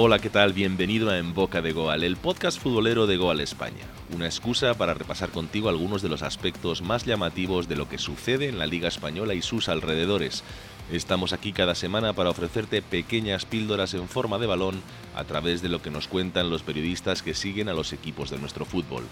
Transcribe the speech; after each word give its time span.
Hola, 0.00 0.20
¿qué 0.20 0.30
tal? 0.30 0.52
Bienvenido 0.52 1.10
a 1.10 1.18
En 1.18 1.34
Boca 1.34 1.60
de 1.60 1.72
Goal, 1.72 2.04
el 2.04 2.16
podcast 2.16 2.62
futbolero 2.62 3.08
de 3.08 3.16
Goal 3.16 3.40
España. 3.40 3.84
Una 4.14 4.26
excusa 4.26 4.74
para 4.74 4.94
repasar 4.94 5.30
contigo 5.30 5.68
algunos 5.68 6.02
de 6.02 6.08
los 6.08 6.22
aspectos 6.22 6.82
más 6.82 7.04
llamativos 7.04 7.66
de 7.66 7.74
lo 7.74 7.88
que 7.88 7.98
sucede 7.98 8.48
en 8.48 8.60
la 8.60 8.68
Liga 8.68 8.86
Española 8.86 9.34
y 9.34 9.42
sus 9.42 9.68
alrededores. 9.68 10.44
Estamos 10.92 11.32
aquí 11.32 11.52
cada 11.52 11.74
semana 11.74 12.12
para 12.12 12.30
ofrecerte 12.30 12.80
pequeñas 12.80 13.44
píldoras 13.44 13.92
en 13.94 14.08
forma 14.08 14.38
de 14.38 14.46
balón 14.46 14.82
a 15.16 15.24
través 15.24 15.62
de 15.62 15.68
lo 15.68 15.82
que 15.82 15.90
nos 15.90 16.06
cuentan 16.06 16.48
los 16.48 16.62
periodistas 16.62 17.20
que 17.20 17.34
siguen 17.34 17.68
a 17.68 17.74
los 17.74 17.92
equipos 17.92 18.30
de 18.30 18.38
nuestro 18.38 18.64
fútbol. 18.64 19.02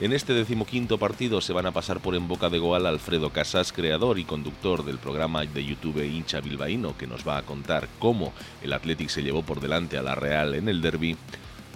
En 0.00 0.12
este 0.12 0.32
decimoquinto 0.32 0.98
partido 0.98 1.40
se 1.40 1.52
van 1.52 1.66
a 1.66 1.70
pasar 1.70 2.00
por 2.00 2.14
en 2.14 2.26
boca 2.26 2.48
de 2.48 2.58
Goal 2.58 2.86
Alfredo 2.86 3.30
Casas, 3.30 3.72
creador 3.72 4.18
y 4.18 4.24
conductor 4.24 4.84
del 4.84 4.98
programa 4.98 5.44
de 5.44 5.64
YouTube 5.64 6.02
Hincha 6.02 6.40
Bilbaíno, 6.40 6.96
que 6.96 7.06
nos 7.06 7.26
va 7.26 7.36
a 7.36 7.42
contar 7.42 7.88
cómo 7.98 8.32
el 8.62 8.72
Athletic 8.72 9.10
se 9.10 9.22
llevó 9.22 9.42
por 9.42 9.60
delante 9.60 9.98
a 9.98 10.02
la 10.02 10.14
Real 10.14 10.54
en 10.54 10.68
el 10.68 10.80
derby. 10.80 11.16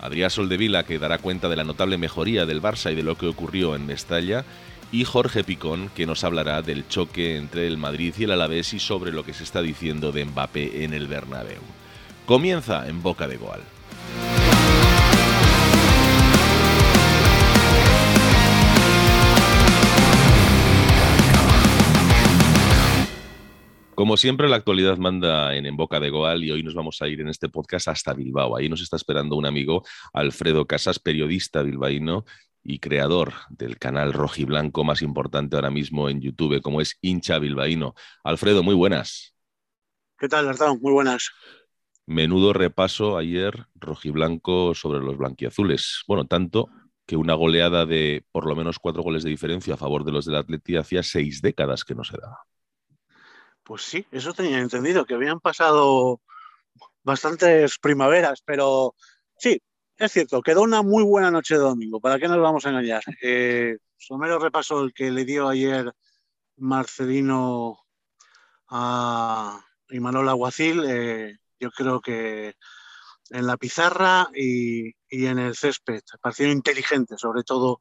Adrián 0.00 0.30
Soldevila, 0.30 0.84
que 0.84 0.98
dará 0.98 1.18
cuenta 1.18 1.48
de 1.48 1.56
la 1.56 1.64
notable 1.64 1.98
mejoría 1.98 2.46
del 2.46 2.62
Barça 2.62 2.90
y 2.90 2.96
de 2.96 3.02
lo 3.02 3.16
que 3.16 3.26
ocurrió 3.26 3.76
en 3.76 3.86
Mestalla. 3.86 4.44
Y 4.90 5.04
Jorge 5.04 5.44
Picón, 5.44 5.90
que 5.94 6.06
nos 6.06 6.24
hablará 6.24 6.62
del 6.62 6.88
choque 6.88 7.36
entre 7.36 7.66
el 7.66 7.76
Madrid 7.76 8.14
y 8.18 8.24
el 8.24 8.32
Alavés 8.32 8.72
y 8.72 8.78
sobre 8.78 9.12
lo 9.12 9.24
que 9.24 9.34
se 9.34 9.44
está 9.44 9.62
diciendo 9.62 10.10
de 10.10 10.24
Mbappé 10.24 10.84
en 10.84 10.94
el 10.94 11.06
Bernabéu. 11.06 11.62
Comienza 12.24 12.88
en 12.88 13.02
boca 13.02 13.28
de 13.28 13.36
Goal. 13.36 13.60
Como 23.96 24.18
siempre, 24.18 24.46
la 24.46 24.56
actualidad 24.56 24.98
manda 24.98 25.56
en, 25.56 25.64
en 25.64 25.74
boca 25.74 25.98
de 25.98 26.10
Goal 26.10 26.44
y 26.44 26.50
hoy 26.50 26.62
nos 26.62 26.74
vamos 26.74 27.00
a 27.00 27.08
ir 27.08 27.22
en 27.22 27.28
este 27.28 27.48
podcast 27.48 27.88
hasta 27.88 28.12
Bilbao. 28.12 28.54
Ahí 28.54 28.68
nos 28.68 28.82
está 28.82 28.96
esperando 28.96 29.36
un 29.36 29.46
amigo, 29.46 29.84
Alfredo 30.12 30.66
Casas, 30.66 30.98
periodista 30.98 31.62
bilbaíno 31.62 32.26
y 32.62 32.78
creador 32.78 33.32
del 33.48 33.78
canal 33.78 34.12
rojiblanco 34.12 34.84
más 34.84 35.00
importante 35.00 35.56
ahora 35.56 35.70
mismo 35.70 36.10
en 36.10 36.20
YouTube, 36.20 36.60
como 36.60 36.82
es 36.82 36.98
Hincha 37.00 37.38
Bilbaíno. 37.38 37.94
Alfredo, 38.22 38.62
muy 38.62 38.74
buenas. 38.74 39.34
¿Qué 40.18 40.28
tal, 40.28 40.46
Artán? 40.46 40.78
Muy 40.82 40.92
buenas. 40.92 41.30
Menudo 42.04 42.52
repaso 42.52 43.16
ayer 43.16 43.64
rojiblanco 43.76 44.74
sobre 44.74 45.00
los 45.00 45.16
blanquiazules. 45.16 46.02
Bueno, 46.06 46.26
tanto 46.26 46.68
que 47.06 47.16
una 47.16 47.32
goleada 47.32 47.86
de 47.86 48.26
por 48.30 48.46
lo 48.46 48.54
menos 48.56 48.78
cuatro 48.78 49.02
goles 49.02 49.24
de 49.24 49.30
diferencia 49.30 49.72
a 49.72 49.78
favor 49.78 50.04
de 50.04 50.12
los 50.12 50.26
del 50.26 50.36
Atleti 50.36 50.76
hacía 50.76 51.02
seis 51.02 51.40
décadas 51.40 51.82
que 51.82 51.94
no 51.94 52.04
se 52.04 52.18
daba. 52.18 52.40
Pues 53.66 53.82
sí, 53.82 54.06
eso 54.12 54.32
tenía 54.32 54.60
entendido, 54.60 55.04
que 55.04 55.14
habían 55.14 55.40
pasado 55.40 56.20
bastantes 57.02 57.78
primaveras, 57.80 58.40
pero 58.46 58.94
sí, 59.36 59.60
es 59.96 60.12
cierto, 60.12 60.40
quedó 60.40 60.62
una 60.62 60.82
muy 60.82 61.02
buena 61.02 61.32
noche 61.32 61.54
de 61.54 61.62
domingo, 61.62 62.00
¿para 62.00 62.20
qué 62.20 62.28
nos 62.28 62.40
vamos 62.40 62.64
a 62.64 62.68
engañar? 62.70 63.02
Eh, 63.20 63.78
somero 63.96 64.38
repaso 64.38 64.84
el 64.84 64.94
que 64.94 65.10
le 65.10 65.24
dio 65.24 65.48
ayer 65.48 65.92
Marcelino 66.58 67.80
a 68.68 69.60
Imanol 69.88 70.28
Aguacil, 70.28 70.84
eh, 70.86 71.36
yo 71.58 71.72
creo 71.72 72.00
que 72.00 72.54
en 73.30 73.46
la 73.48 73.56
pizarra 73.56 74.28
y, 74.32 74.94
y 75.10 75.26
en 75.26 75.40
el 75.40 75.56
césped, 75.56 76.02
pareció 76.20 76.46
inteligente, 76.52 77.18
sobre 77.18 77.42
todo 77.42 77.80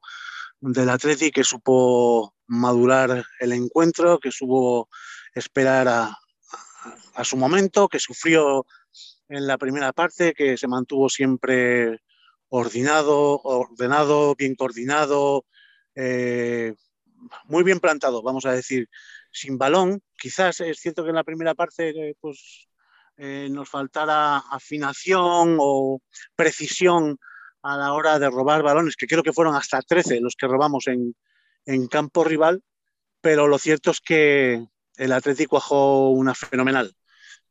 del 0.58 0.90
Atleti, 0.90 1.30
que 1.30 1.44
supo 1.44 2.34
madurar 2.48 3.24
el 3.38 3.52
encuentro, 3.52 4.18
que 4.18 4.32
supo 4.32 4.88
esperar 5.36 5.86
a, 5.88 7.24
su 7.24 7.36
momento, 7.36 7.88
que 7.88 7.98
sufrió 7.98 8.66
en 9.28 9.46
la 9.46 9.58
primera 9.58 9.92
parte, 9.92 10.34
que 10.34 10.56
se 10.56 10.68
mantuvo 10.68 11.08
siempre 11.08 12.00
ordenado, 12.48 13.40
ordenado 13.42 14.34
bien 14.34 14.54
coordinado, 14.54 15.44
eh, 15.94 16.74
muy 17.44 17.64
bien 17.64 17.80
plantado, 17.80 18.22
vamos 18.22 18.46
a 18.46 18.52
decir, 18.52 18.88
sin 19.32 19.58
balón. 19.58 20.00
Quizás 20.16 20.60
es 20.60 20.78
cierto 20.78 21.02
que 21.02 21.10
en 21.10 21.16
la 21.16 21.24
primera 21.24 21.54
parte 21.54 21.90
eh, 21.90 22.14
pues, 22.20 22.68
eh, 23.16 23.48
nos 23.50 23.68
faltara 23.68 24.38
afinación 24.38 25.56
o 25.58 26.00
precisión 26.34 27.18
a 27.62 27.76
la 27.76 27.92
hora 27.92 28.18
de 28.18 28.30
robar 28.30 28.62
balones, 28.62 28.96
que 28.96 29.06
creo 29.06 29.22
que 29.22 29.32
fueron 29.32 29.54
hasta 29.54 29.82
13 29.82 30.20
los 30.20 30.36
que 30.36 30.46
robamos 30.46 30.86
en, 30.86 31.14
en 31.66 31.88
campo 31.88 32.24
rival, 32.24 32.62
pero 33.20 33.48
lo 33.48 33.58
cierto 33.58 33.90
es 33.90 34.00
que 34.00 34.66
el 34.96 35.12
Atlético 35.12 35.50
cuajó 35.50 36.10
una 36.10 36.34
fenomenal. 36.34 36.94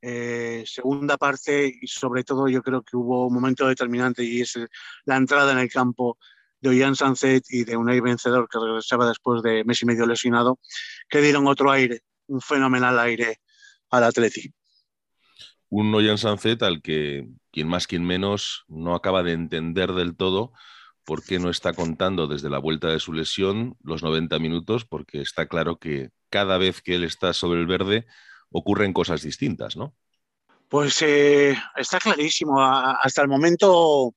Eh, 0.01 0.63
segunda 0.67 1.17
parte 1.17 1.73
y 1.81 1.87
sobre 1.87 2.23
todo 2.23 2.47
yo 2.47 2.61
creo 2.61 2.83
que 2.83 2.95
hubo 2.95 3.27
un 3.27 3.33
momento 3.33 3.67
determinante 3.67 4.23
y 4.23 4.41
es 4.41 4.59
la 5.05 5.15
entrada 5.15 5.51
en 5.51 5.57
el 5.57 5.69
campo 5.69 6.19
de 6.59 6.69
Ollán 6.69 6.95
Sancet 6.95 7.43
y 7.49 7.63
de 7.63 7.75
Unai 7.75 8.01
Vencedor 8.01 8.47
que 8.47 8.59
regresaba 8.59 9.07
después 9.07 9.41
de 9.41 9.63
mes 9.63 9.81
y 9.81 9.85
medio 9.85 10.05
lesionado, 10.05 10.59
que 11.09 11.21
dieron 11.21 11.47
otro 11.47 11.71
aire, 11.71 12.01
un 12.27 12.41
fenomenal 12.41 12.99
aire 12.99 13.39
al 13.89 14.03
Atlético. 14.03 14.55
Un 15.69 15.93
Ollán 15.93 16.17
Sancet 16.17 16.61
al 16.61 16.81
que 16.81 17.27
quien 17.51 17.67
más, 17.67 17.87
quien 17.87 18.05
menos 18.05 18.65
no 18.67 18.95
acaba 18.95 19.23
de 19.23 19.31
entender 19.31 19.93
del 19.93 20.15
todo 20.15 20.53
por 21.05 21.23
qué 21.23 21.39
no 21.39 21.49
está 21.49 21.73
contando 21.73 22.27
desde 22.27 22.49
la 22.49 22.59
vuelta 22.59 22.89
de 22.89 22.99
su 22.99 23.13
lesión 23.13 23.77
los 23.83 24.03
90 24.03 24.39
minutos, 24.39 24.85
porque 24.85 25.21
está 25.21 25.47
claro 25.47 25.77
que 25.77 26.09
cada 26.29 26.57
vez 26.57 26.81
que 26.81 26.95
él 26.95 27.03
está 27.03 27.33
sobre 27.33 27.59
el 27.59 27.67
verde 27.67 28.05
ocurren 28.49 28.93
cosas 28.93 29.21
distintas, 29.21 29.77
¿no? 29.77 29.95
Pues 30.67 31.01
eh, 31.03 31.55
está 31.75 31.99
clarísimo. 31.99 32.61
Hasta 32.61 33.21
el 33.21 33.27
momento 33.27 34.15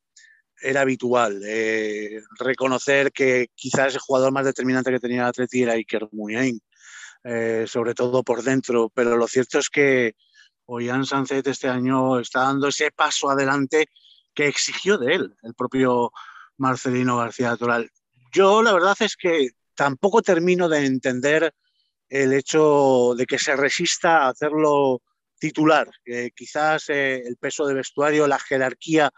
era 0.60 0.80
habitual 0.80 1.40
eh, 1.44 2.22
reconocer 2.38 3.12
que 3.12 3.48
quizás 3.54 3.94
el 3.94 4.00
jugador 4.00 4.32
más 4.32 4.44
determinante 4.44 4.90
que 4.90 4.98
tenía 4.98 5.22
el 5.22 5.28
Atleti 5.28 5.62
era 5.62 5.74
Iker 5.74 6.08
Muniain, 6.10 6.58
eh, 7.24 7.64
sobre 7.68 7.94
todo 7.94 8.22
por 8.22 8.42
dentro, 8.42 8.90
pero 8.92 9.16
lo 9.16 9.28
cierto 9.28 9.58
es 9.58 9.68
que 9.68 10.14
Ollán 10.66 11.04
Sancet 11.04 11.46
este 11.46 11.68
año 11.68 12.18
está 12.18 12.40
dando 12.40 12.68
ese 12.68 12.90
paso 12.90 13.30
adelante 13.30 13.86
que 14.34 14.48
exigió 14.48 14.98
de 14.98 15.14
él 15.14 15.36
el 15.42 15.54
propio 15.54 16.12
Marcelino 16.58 17.16
García 17.16 17.56
Toral. 17.56 17.90
Yo 18.32 18.62
la 18.62 18.72
verdad 18.72 18.96
es 19.00 19.16
que 19.16 19.50
tampoco 19.74 20.22
termino 20.22 20.68
de 20.68 20.84
entender 20.84 21.54
el 22.08 22.32
hecho 22.32 23.14
de 23.16 23.26
que 23.26 23.38
se 23.38 23.56
resista 23.56 24.24
a 24.24 24.28
hacerlo 24.30 25.02
titular. 25.38 25.88
Quizás 26.34 26.88
eh, 26.88 27.22
el 27.24 27.36
peso 27.36 27.66
de 27.66 27.74
vestuario, 27.74 28.26
la 28.26 28.38
jerarquía 28.38 29.10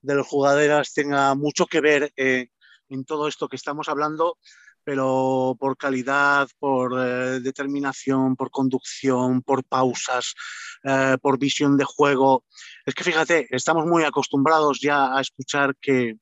de 0.00 0.14
los 0.14 0.26
jugadores 0.26 0.92
tenga 0.92 1.34
mucho 1.34 1.66
que 1.66 1.80
ver 1.80 2.12
eh, 2.16 2.48
en 2.88 3.04
todo 3.04 3.28
esto 3.28 3.48
que 3.48 3.56
estamos 3.56 3.88
hablando, 3.88 4.38
pero 4.82 5.56
por 5.58 5.76
calidad, 5.76 6.48
por 6.58 6.98
eh, 6.98 7.40
determinación, 7.40 8.34
por 8.34 8.50
conducción, 8.50 9.42
por 9.42 9.62
pausas, 9.64 10.34
por 11.20 11.38
visión 11.38 11.76
de 11.76 11.84
juego. 11.84 12.44
Es 12.86 12.94
que 12.94 13.04
fíjate, 13.04 13.46
estamos 13.50 13.84
muy 13.86 14.02
acostumbrados 14.04 14.80
ya 14.80 15.14
a 15.14 15.20
escuchar 15.20 15.76
que, 15.76 16.16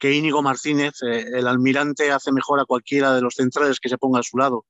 que 0.00 0.12
Íñigo 0.12 0.42
Martínez, 0.42 0.94
eh, 1.02 1.26
el 1.34 1.46
almirante, 1.46 2.10
hace 2.10 2.32
mejor 2.32 2.58
a 2.58 2.64
cualquiera 2.64 3.14
de 3.14 3.20
los 3.20 3.34
centrales 3.34 3.78
que 3.78 3.88
se 3.88 3.98
ponga 3.98 4.20
a 4.20 4.24
su 4.24 4.38
lado. 4.38 4.66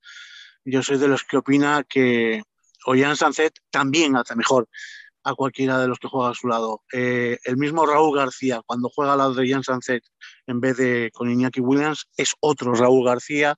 Yo 0.64 0.82
soy 0.82 0.98
de 0.98 1.08
los 1.08 1.24
que 1.24 1.38
opina 1.38 1.84
que 1.88 2.42
Ollán 2.84 3.16
Sancet 3.16 3.54
también 3.70 4.16
hace 4.16 4.34
mejor 4.34 4.68
a 5.22 5.34
cualquiera 5.34 5.78
de 5.78 5.88
los 5.88 5.98
que 5.98 6.08
juega 6.08 6.30
a 6.30 6.34
su 6.34 6.48
lado. 6.48 6.82
Eh, 6.92 7.38
el 7.44 7.56
mismo 7.56 7.86
Raúl 7.86 8.16
García, 8.16 8.62
cuando 8.66 8.88
juega 8.88 9.12
al 9.12 9.18
lado 9.18 9.34
de 9.34 9.48
Jan 9.48 9.62
Sancet 9.62 10.02
en 10.46 10.60
vez 10.60 10.76
de 10.76 11.10
con 11.12 11.30
Iñaki 11.30 11.60
Williams, 11.60 12.08
es 12.16 12.34
otro 12.40 12.74
Raúl 12.74 13.06
García, 13.06 13.56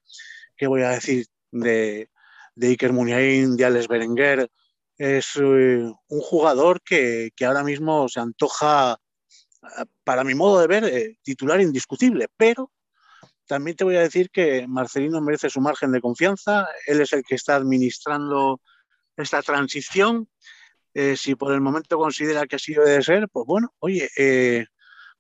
que 0.57 0.67
voy 0.67 0.83
a 0.83 0.91
decir 0.91 1.27
de, 1.51 2.11
de 2.55 2.67
Iker 2.69 2.93
Muniain, 2.93 3.57
de 3.57 3.65
Alex 3.65 3.89
Berenguer. 3.89 4.51
Es 4.99 5.37
eh, 5.37 5.91
un 6.09 6.21
jugador 6.21 6.83
que, 6.83 7.31
que, 7.35 7.45
ahora 7.45 7.65
mismo 7.65 8.09
se 8.09 8.21
antoja, 8.21 8.99
para 10.05 10.25
mi 10.25 10.35
modo 10.35 10.61
de 10.61 10.67
ver, 10.67 10.85
eh, 10.85 11.19
titular 11.23 11.61
indiscutible, 11.61 12.29
pero 12.37 12.71
también 13.47 13.77
te 13.77 13.85
voy 13.85 13.97
a 13.97 14.03
decir 14.03 14.31
que 14.31 14.67
Marcelino 14.67 15.21
merece 15.21 15.51
su 15.51 15.61
margen 15.61 15.93
de 15.93 16.01
confianza, 16.01 16.67
él 16.87 17.01
es 17.01 17.13
el 17.13 17.23
que 17.23 17.35
está 17.35 17.57
administrando 17.57 18.61
esta 19.17 19.43
transición 19.43 20.29
eh, 20.95 21.17
si 21.17 21.35
por 21.35 21.53
el 21.53 21.61
momento 21.61 21.97
considera 21.97 22.47
que 22.47 22.57
así 22.57 22.75
debe 22.75 22.91
de 22.91 23.03
ser, 23.03 23.29
pues 23.29 23.47
bueno, 23.47 23.73
oye, 23.79 24.11
eh, 24.17 24.67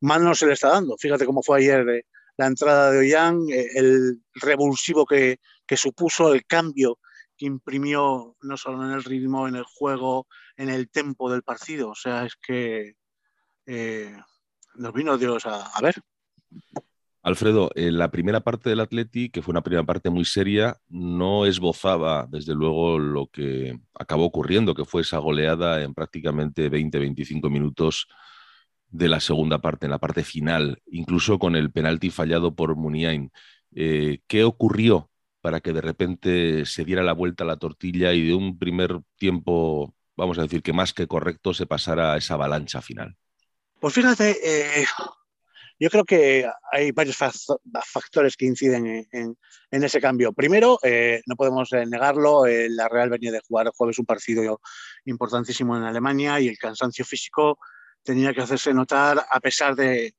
no 0.00 0.34
se 0.34 0.46
le 0.46 0.52
está 0.52 0.68
dando. 0.68 0.96
Fíjate 0.98 1.24
cómo 1.24 1.42
fue 1.42 1.58
ayer 1.58 1.88
eh, 1.88 2.06
la 2.36 2.46
entrada 2.46 2.90
de 2.90 2.98
Ollán, 2.98 3.46
el 3.48 4.22
revulsivo 4.34 5.06
que, 5.06 5.38
que, 5.66 5.76
supuso, 5.76 6.32
el 6.34 6.44
cambio 6.46 6.98
que 7.36 7.46
imprimió 7.46 8.36
no 8.42 8.56
solo 8.56 8.84
en 8.84 8.92
el 8.92 9.04
ritmo, 9.04 9.48
en 9.48 9.56
el 9.56 9.64
juego, 9.64 10.26
en 10.56 10.68
el 10.68 10.90
tempo 10.90 11.30
del 11.30 11.42
partido. 11.42 11.90
O 11.90 11.94
sea, 11.94 12.24
es 12.26 12.36
que 12.36 12.94
nos 14.76 14.92
vino 14.92 15.18
Dios 15.18 15.46
a, 15.46 15.80
ver. 15.80 15.94
Alfredo, 17.22 17.70
en 17.74 17.98
la 17.98 18.10
primera 18.10 18.40
parte 18.40 18.70
del 18.70 18.80
Atleti, 18.80 19.30
que 19.30 19.42
fue 19.42 19.52
una 19.52 19.62
primera 19.62 19.84
parte 19.84 20.10
muy 20.10 20.24
seria, 20.24 20.76
no 20.88 21.46
esbozaba, 21.46 22.26
desde 22.28 22.54
luego, 22.54 22.98
lo 22.98 23.28
que 23.28 23.78
acabó 23.94 24.24
ocurriendo, 24.24 24.74
que 24.74 24.84
fue 24.84 25.02
esa 25.02 25.18
goleada 25.18 25.82
en 25.82 25.94
prácticamente 25.94 26.70
20-25 26.70 27.48
minutos 27.48 28.08
de 28.88 29.08
la 29.08 29.20
segunda 29.20 29.60
parte, 29.60 29.86
en 29.86 29.90
la 29.92 29.98
parte 29.98 30.24
final, 30.24 30.82
incluso 30.90 31.38
con 31.38 31.56
el 31.56 31.70
penalti 31.70 32.10
fallado 32.10 32.54
por 32.54 32.76
Muniain. 32.76 33.30
Eh, 33.74 34.20
¿Qué 34.26 34.44
ocurrió 34.44 35.10
para 35.40 35.60
que 35.60 35.72
de 35.72 35.80
repente 35.80 36.66
se 36.66 36.84
diera 36.84 37.02
la 37.02 37.14
vuelta 37.14 37.44
a 37.44 37.46
la 37.46 37.56
tortilla 37.56 38.12
y 38.12 38.26
de 38.26 38.34
un 38.34 38.58
primer 38.58 39.00
tiempo, 39.16 39.94
vamos 40.16 40.38
a 40.38 40.42
decir 40.42 40.62
que 40.62 40.72
más 40.72 40.92
que 40.92 41.06
correcto, 41.06 41.54
se 41.54 41.66
pasara 41.66 42.12
a 42.12 42.18
esa 42.18 42.34
avalancha 42.34 42.82
final? 42.82 43.16
Pues 43.82 43.94
fíjate, 43.94 44.38
eh, 44.44 44.86
yo 45.80 45.90
creo 45.90 46.04
que 46.04 46.48
hay 46.70 46.92
varios 46.92 47.16
factores 47.16 48.36
que 48.36 48.46
inciden 48.46 49.08
en, 49.10 49.36
ese 49.72 50.00
cambio. 50.00 50.32
Primero, 50.32 50.78
eh, 50.84 51.20
no 51.26 51.34
podemos 51.34 51.72
eh, 51.72 51.84
negarlo, 51.84 52.44
la 52.46 52.88
Real 52.88 53.10
venía 53.10 53.32
de 53.32 53.40
jugar 53.40 53.66
el 53.66 53.72
jueves 53.72 53.98
un 53.98 54.06
partido 54.06 54.60
importantísimo 55.04 55.76
en 55.76 55.82
Alemania 55.82 56.38
y 56.38 56.46
el 56.46 56.58
cansancio 56.58 57.04
físico 57.04 57.58
tenía 58.04 58.32
que 58.32 58.42
hacerse 58.42 58.72
notar 58.72 59.26
a 59.28 59.40
pesar 59.40 59.74
de, 59.74 60.14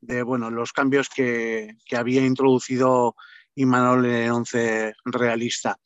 los 0.00 0.72
cambios 0.72 1.08
que, 1.08 1.74
que 1.84 1.96
había 1.96 2.24
introducido 2.24 3.16
Imanol 3.56 4.06
en 4.06 4.14
el 4.14 4.30
once 4.30 4.94
realista. 5.04 5.76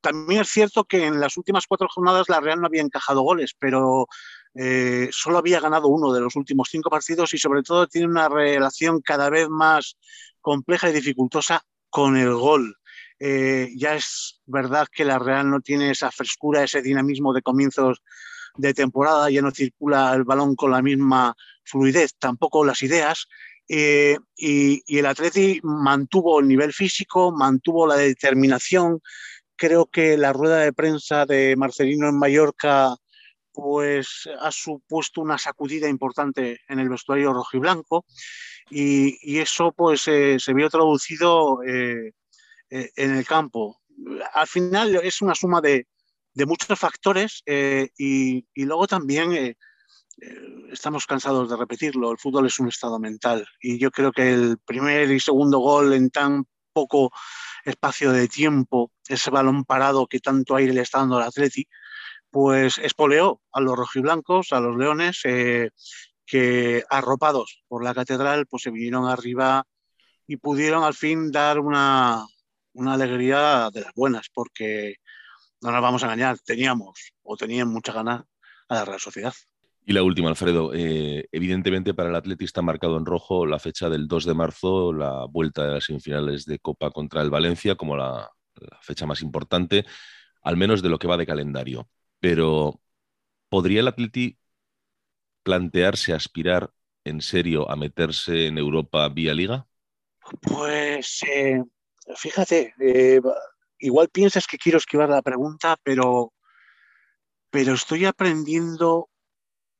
También 0.00 0.42
es 0.42 0.48
cierto 0.48 0.84
que 0.84 1.06
en 1.06 1.20
las 1.20 1.36
últimas 1.36 1.66
cuatro 1.66 1.88
jornadas 1.88 2.28
la 2.28 2.40
Real 2.40 2.60
no 2.60 2.66
había 2.66 2.82
encajado 2.82 3.22
goles, 3.22 3.54
pero 3.58 4.06
eh, 4.60 5.08
solo 5.12 5.38
había 5.38 5.60
ganado 5.60 5.86
uno 5.86 6.12
de 6.12 6.20
los 6.20 6.34
últimos 6.34 6.68
cinco 6.68 6.90
partidos 6.90 7.32
y 7.32 7.38
sobre 7.38 7.62
todo 7.62 7.86
tiene 7.86 8.08
una 8.08 8.28
relación 8.28 9.00
cada 9.00 9.30
vez 9.30 9.48
más 9.48 9.96
compleja 10.40 10.90
y 10.90 10.92
dificultosa 10.92 11.64
con 11.88 12.16
el 12.16 12.34
gol. 12.34 12.76
Eh, 13.20 13.70
ya 13.76 13.94
es 13.94 14.40
verdad 14.46 14.88
que 14.92 15.04
la 15.04 15.20
Real 15.20 15.48
no 15.48 15.60
tiene 15.60 15.92
esa 15.92 16.10
frescura, 16.10 16.64
ese 16.64 16.82
dinamismo 16.82 17.32
de 17.32 17.42
comienzos 17.42 18.02
de 18.56 18.74
temporada, 18.74 19.30
ya 19.30 19.42
no 19.42 19.52
circula 19.52 20.12
el 20.14 20.24
balón 20.24 20.56
con 20.56 20.72
la 20.72 20.82
misma 20.82 21.36
fluidez, 21.62 22.16
tampoco 22.18 22.64
las 22.64 22.82
ideas, 22.82 23.28
eh, 23.68 24.18
y, 24.36 24.82
el 24.98 25.06
Atleti 25.06 25.60
mantuvo 25.62 26.40
el 26.40 26.48
nivel 26.48 26.72
físico, 26.72 27.30
mantuvo 27.30 27.86
la 27.86 27.94
determinación. 27.96 29.00
Creo 29.54 29.86
que 29.86 30.16
la 30.16 30.32
rueda 30.32 30.58
de 30.58 30.72
prensa 30.72 31.26
de 31.26 31.54
Marcelino 31.56 32.08
en 32.08 32.18
Mallorca 32.18 32.96
pues 33.60 34.28
ha 34.40 34.52
supuesto 34.52 35.20
una 35.20 35.36
sacudida 35.36 35.88
importante 35.88 36.60
en 36.68 36.78
el 36.78 36.88
vestuario 36.88 37.32
rojiblanco 37.32 38.06
y, 38.70 39.18
y 39.20 39.38
eso 39.40 39.72
pues 39.72 40.06
eh, 40.06 40.38
se 40.38 40.54
vio 40.54 40.70
traducido 40.70 41.64
eh, 41.64 42.12
en 42.70 43.16
el 43.16 43.26
campo. 43.26 43.80
Al 44.32 44.46
final 44.46 45.00
es 45.02 45.22
una 45.22 45.34
suma 45.34 45.60
de, 45.60 45.88
muchos 46.46 46.78
factores 46.78 47.42
y, 47.44 48.46
y, 48.54 48.64
luego 48.64 48.86
también 48.86 49.32
eh, 49.32 49.56
estamos 50.70 51.04
cansados 51.04 51.50
de 51.50 51.56
repetirlo, 51.56 52.12
el 52.12 52.18
fútbol 52.18 52.46
es 52.46 52.60
un 52.60 52.68
estado 52.68 53.00
mental 53.00 53.44
y 53.60 53.76
yo 53.76 53.90
creo 53.90 54.12
que 54.12 54.34
el 54.34 54.58
primer 54.64 55.10
y 55.10 55.18
segundo 55.18 55.58
gol 55.58 55.94
en 55.94 56.10
tan 56.10 56.44
poco 56.72 57.10
espacio 57.64 58.12
de 58.12 58.28
tiempo, 58.28 58.92
ese 59.08 59.30
balón 59.30 59.64
parado 59.64 60.06
que 60.06 60.20
tanto 60.20 60.54
aire 60.54 60.72
le 60.72 60.82
está 60.82 60.98
dando 60.98 61.16
al 61.16 61.24
Atleti, 61.24 61.66
pues 62.30 62.78
espoleó 62.78 63.40
a 63.52 63.60
los 63.60 63.76
rojiblancos, 63.76 64.52
a 64.52 64.60
los 64.60 64.76
leones, 64.76 65.20
eh, 65.24 65.70
que 66.26 66.84
arropados 66.90 67.62
por 67.68 67.82
la 67.82 67.94
catedral, 67.94 68.46
pues 68.46 68.62
se 68.62 68.70
vinieron 68.70 69.06
arriba 69.06 69.64
y 70.26 70.36
pudieron 70.36 70.84
al 70.84 70.94
fin 70.94 71.32
dar 71.32 71.58
una, 71.58 72.26
alegría 72.86 73.70
de 73.72 73.80
las 73.80 73.94
buenas, 73.94 74.26
porque 74.32 74.96
no 75.62 75.72
nos 75.72 75.82
vamos 75.82 76.02
a 76.02 76.06
engañar, 76.06 76.38
teníamos 76.38 77.12
o 77.22 77.36
tenían 77.36 77.68
mucha 77.68 77.92
ganas 77.92 78.24
a 78.68 78.74
la 78.74 78.84
Real 78.84 79.00
Sociedad. 79.00 79.32
Y 79.84 79.94
la 79.94 80.02
última, 80.02 80.28
Alfredo. 80.28 80.72
Eh, 80.74 81.26
evidentemente 81.32 81.94
para 81.94 82.10
el 82.10 82.14
Atleti 82.14 82.44
está 82.44 82.60
marcado 82.60 82.98
en 82.98 83.06
rojo 83.06 83.46
la 83.46 83.58
fecha 83.58 83.88
del 83.88 84.06
2 84.06 84.26
de 84.26 84.34
marzo, 84.34 84.92
la 84.92 85.24
vuelta 85.24 85.64
de 85.64 85.72
las 85.72 85.84
semifinales 85.84 86.44
de 86.44 86.58
Copa 86.58 86.90
contra 86.90 87.22
el 87.22 87.30
Valencia, 87.30 87.74
como 87.74 87.96
la, 87.96 88.30
fecha 88.82 89.06
más 89.06 89.22
importante, 89.22 89.86
al 90.42 90.56
menos 90.56 90.82
de 90.82 90.88
lo 90.88 90.98
que 90.98 91.08
va 91.08 91.16
de 91.16 91.26
calendario. 91.26 91.88
Pero, 92.20 92.80
¿podría 93.48 93.80
el 93.80 93.88
Atleti 93.88 94.38
plantearse 95.42 96.12
aspirar 96.12 96.72
en 97.04 97.20
serio 97.20 97.70
a 97.70 97.76
meterse 97.76 98.46
en 98.46 98.58
Europa 98.58 99.08
vía 99.08 99.34
Liga? 99.34 99.66
Pues 100.42 101.22
eh, 101.22 101.62
fíjate, 102.16 102.74
eh, 102.80 103.20
igual 103.78 104.08
piensas 104.10 104.46
que 104.46 104.58
quiero 104.58 104.78
esquivar 104.78 105.08
la 105.08 105.22
pregunta, 105.22 105.76
pero, 105.82 106.34
pero 107.50 107.74
estoy 107.74 108.04
aprendiendo 108.04 109.08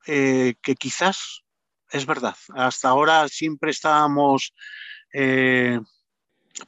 eh, 0.07 0.55
que 0.63 0.75
quizás 0.75 1.43
es 1.91 2.07
verdad. 2.07 2.37
Hasta 2.55 2.89
ahora 2.89 3.29
siempre 3.29 3.71
estábamos 3.71 4.55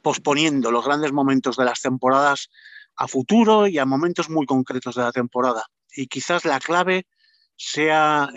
posponiendo 0.01 0.71
los 0.71 0.85
grandes 0.85 1.11
momentos 1.11 1.57
de 1.57 1.65
las 1.65 1.81
temporadas 1.81 2.49
a 3.01 3.07
futuro 3.07 3.67
y 3.67 3.79
a 3.79 3.85
momentos 3.85 4.29
muy 4.29 4.45
concretos 4.45 4.93
de 4.93 5.01
la 5.01 5.11
temporada. 5.11 5.65
Y 5.95 6.05
quizás 6.05 6.45
la 6.45 6.59
clave 6.59 7.07
sea 7.55 8.29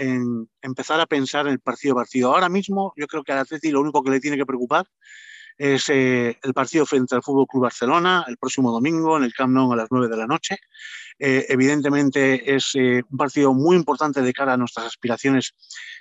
empezar 0.63 1.01
a 1.01 1.07
pensar 1.07 1.47
en 1.47 1.53
el 1.53 1.61
partido 1.61 1.93
a 1.93 1.97
partido. 1.97 2.33
Ahora 2.33 2.49
mismo 2.49 2.95
yo 2.97 3.07
creo 3.07 3.23
que 3.23 3.33
al 3.33 3.41
Atleti 3.41 3.71
lo 3.71 3.81
único 3.81 4.03
que 4.03 4.11
le 4.11 4.21
tiene 4.21 4.39
que 4.39 4.47
preocupar 4.47 4.87
es 5.59 5.89
eh, 5.91 6.39
el 6.43 6.55
partido 6.55 6.87
frente 6.87 7.15
al 7.15 7.23
Fútbol 7.23 7.47
Club 7.47 7.65
Barcelona 7.65 8.25
el 8.27 8.39
próximo 8.39 8.73
domingo 8.73 9.19
en 9.19 9.25
el 9.25 9.35
Camp 9.35 9.53
Nou 9.53 9.71
a 9.73 9.77
las 9.77 9.89
9 9.91 10.09
de 10.09 10.17
la 10.17 10.27
noche. 10.27 10.57
Eh, 11.19 11.45
evidentemente 11.51 12.55
es 12.55 12.71
eh, 12.75 13.03
un 13.09 13.19
partido 13.19 13.53
muy 13.53 13.77
importante 13.77 14.23
de 14.23 14.33
cara 14.33 14.55
a 14.55 14.57
nuestras 14.57 14.87
aspiraciones 14.87 15.53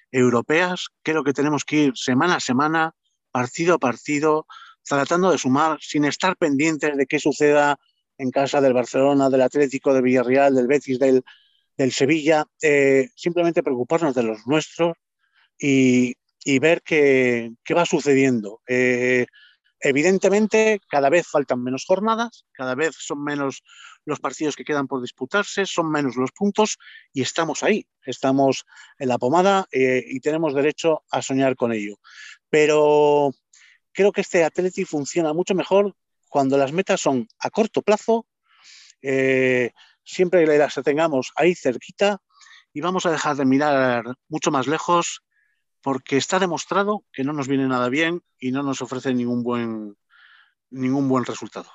europeas. 0.10 0.88
Creo 1.04 1.24
que 1.24 1.34
tenemos 1.34 1.66
que 1.66 1.76
ir 1.76 1.94
semana 1.96 2.36
a 2.36 2.40
semana, 2.40 2.96
partido 3.30 3.76
a 3.76 3.80
partido, 3.80 4.48
tratando 4.84 5.32
de 5.32 5.38
sumar 5.38 5.80
sin 5.82 6.06
estar 6.06 6.38
pendientes 6.38 6.96
de 6.96 7.06
qué 7.06 7.20
suceda 7.20 7.78
en 8.18 8.32
casa 8.32 8.62
del 8.62 8.74
Barcelona, 8.74 9.30
del 9.30 9.42
Atlético, 9.42 9.94
de 9.94 10.02
Villarreal, 10.02 10.56
del 10.56 10.68
Betis, 10.68 11.00
del, 11.00 11.24
del 11.78 11.92
Sevilla. 11.92 12.46
simplemente 13.16 13.64
preocuparnos 13.64 14.16
de 14.16 14.24
los 14.24 14.46
nuestros 14.48 14.96
y, 15.60 16.16
y 16.44 16.60
ver 16.60 16.82
qué, 16.84 17.52
va 17.76 17.86
sucediendo. 17.86 18.62
Evidentemente, 19.86 20.80
cada 20.88 21.10
vez 21.10 21.28
faltan 21.28 21.62
menos 21.62 21.84
jornadas, 21.86 22.46
cada 22.54 22.74
vez 22.74 22.96
son 22.98 23.22
menos 23.22 23.64
los 24.06 24.22
partidos 24.22 24.56
que 24.56 24.64
quedan 24.64 24.88
por 24.88 25.02
disputarse, 25.02 25.66
son 25.66 25.92
menos 25.92 26.16
los 26.16 26.32
puntos 26.32 26.78
y 27.12 27.22
estamos 27.22 27.64
ahí, 27.64 27.86
estamos 28.06 28.64
en 28.98 29.10
la 29.10 29.18
pomada 29.18 29.68
eh, 29.74 30.02
y 30.08 30.22
tenemos 30.22 30.54
derecho 30.54 31.04
a 31.12 31.22
soñar 31.22 31.58
con 31.58 31.74
ello. 31.74 31.98
Pero 32.50 33.32
creo 33.92 34.14
que 34.14 34.22
este 34.22 34.46
Atleti 34.46 34.86
funciona 34.86 35.34
mucho 35.34 35.54
mejor 35.54 35.94
cuando 36.34 36.58
las 36.58 36.72
metas 36.72 37.00
son 37.00 37.28
a 37.38 37.52
corto 37.52 37.84
plazo, 37.84 38.26
eh, 39.04 39.70
siempre 40.04 40.48
las 40.58 40.74
tengamos 40.84 41.32
ahí 41.36 41.54
cerquita 41.54 42.24
y 42.74 42.82
vamos 42.82 43.06
a 43.06 43.12
dejar 43.12 43.36
de 43.36 43.46
mirar 43.46 44.04
mucho 44.30 44.50
más 44.50 44.66
lejos 44.66 45.22
porque 45.80 46.18
está 46.18 46.40
demostrado 46.40 47.04
que 47.12 47.24
no 47.24 47.34
nos 47.34 47.48
viene 47.48 47.68
nada 47.68 47.88
bien 47.88 48.24
y 48.40 48.52
no 48.52 48.64
nos 48.64 48.82
ofrece 48.82 49.14
ningún 49.14 49.44
buen, 49.44 49.96
ningún 50.72 51.08
buen 51.08 51.24
resultado. 51.24 51.70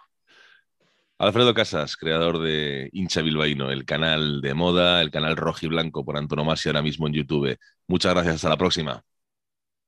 Alfredo 1.18 1.54
Casas, 1.54 1.96
creador 1.96 2.40
de 2.40 2.90
Hincha 2.92 3.22
Bilbaíno, 3.22 3.70
el 3.70 3.84
canal 3.84 4.40
de 4.40 4.54
moda, 4.54 5.00
el 5.02 5.12
canal 5.12 5.36
rojo 5.36 5.60
y 5.62 5.68
blanco 5.68 6.04
por 6.04 6.16
antonomasia 6.16 6.70
ahora 6.70 6.82
mismo 6.82 7.06
en 7.06 7.12
YouTube. 7.12 7.56
Muchas 7.86 8.12
gracias, 8.12 8.34
hasta 8.34 8.48
la 8.48 8.56
próxima. 8.56 9.04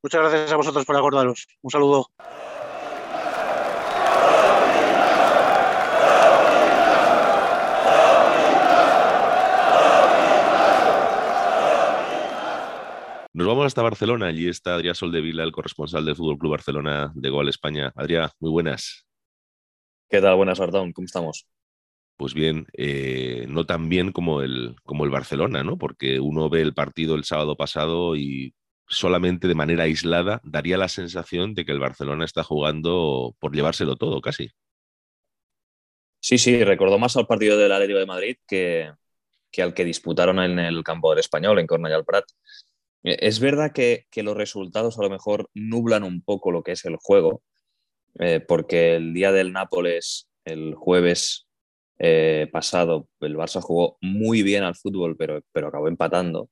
Muchas 0.00 0.20
gracias 0.20 0.52
a 0.52 0.56
vosotros 0.56 0.86
por 0.86 0.96
acordaros. 0.96 1.48
Un 1.60 1.70
saludo. 1.72 2.06
Nos 13.40 13.48
vamos 13.48 13.64
hasta 13.64 13.80
Barcelona. 13.80 14.26
Allí 14.26 14.48
está 14.48 14.74
Adrián 14.74 14.94
Soldevila, 14.94 15.42
el 15.44 15.50
corresponsal 15.50 16.04
del 16.04 16.14
Fútbol 16.14 16.36
Club 16.36 16.50
Barcelona 16.50 17.10
de 17.14 17.30
Gol 17.30 17.48
España. 17.48 17.90
Adrián, 17.96 18.28
muy 18.38 18.50
buenas. 18.50 19.06
¿Qué 20.10 20.20
tal? 20.20 20.36
Buenas, 20.36 20.60
Ardón. 20.60 20.92
¿Cómo 20.92 21.06
estamos? 21.06 21.46
Pues 22.18 22.34
bien, 22.34 22.66
eh, 22.74 23.46
no 23.48 23.64
tan 23.64 23.88
bien 23.88 24.12
como 24.12 24.42
el, 24.42 24.76
como 24.84 25.06
el 25.06 25.10
Barcelona, 25.10 25.64
¿no? 25.64 25.78
Porque 25.78 26.20
uno 26.20 26.50
ve 26.50 26.60
el 26.60 26.74
partido 26.74 27.14
el 27.14 27.24
sábado 27.24 27.56
pasado 27.56 28.14
y 28.14 28.52
solamente 28.86 29.48
de 29.48 29.54
manera 29.54 29.84
aislada 29.84 30.42
daría 30.44 30.76
la 30.76 30.88
sensación 30.88 31.54
de 31.54 31.64
que 31.64 31.72
el 31.72 31.80
Barcelona 31.80 32.26
está 32.26 32.42
jugando 32.42 33.34
por 33.38 33.56
llevárselo 33.56 33.96
todo, 33.96 34.20
casi. 34.20 34.50
Sí, 36.20 36.36
sí, 36.36 36.62
recordó 36.62 36.98
más 36.98 37.16
al 37.16 37.26
partido 37.26 37.56
del 37.56 37.72
Atlético 37.72 38.00
de 38.00 38.06
Madrid 38.06 38.36
que, 38.46 38.92
que 39.50 39.62
al 39.62 39.72
que 39.72 39.86
disputaron 39.86 40.40
en 40.40 40.58
el 40.58 40.84
campo 40.84 41.08
del 41.08 41.20
Español, 41.20 41.58
en 41.58 41.66
Cornellà 41.66 42.04
Prat. 42.04 42.26
Eh, 43.04 43.18
es 43.20 43.40
verdad 43.40 43.72
que, 43.72 44.06
los 44.16 44.36
resultados 44.36 44.98
a 44.98 45.02
lo 45.02 45.10
mejor 45.10 45.50
nublan 45.54 46.04
un 46.04 46.22
poco 46.22 46.50
lo 46.50 46.62
que 46.62 46.72
es 46.72 46.84
el 46.84 46.96
juego, 46.96 47.42
eh, 48.18 48.40
porque 48.40 48.96
el 48.96 49.14
día 49.14 49.32
del 49.32 49.52
Nápoles, 49.52 50.28
el 50.44 50.74
jueves 50.74 51.46
eh, 51.98 52.48
pasado, 52.52 53.08
el 53.20 53.36
Barça 53.36 53.60
jugó 53.60 53.98
muy 54.00 54.42
bien 54.42 54.64
al 54.64 54.76
fútbol, 54.76 55.16
pero, 55.16 55.42
pero 55.52 55.68
acabó 55.68 55.88
empatando. 55.88 56.50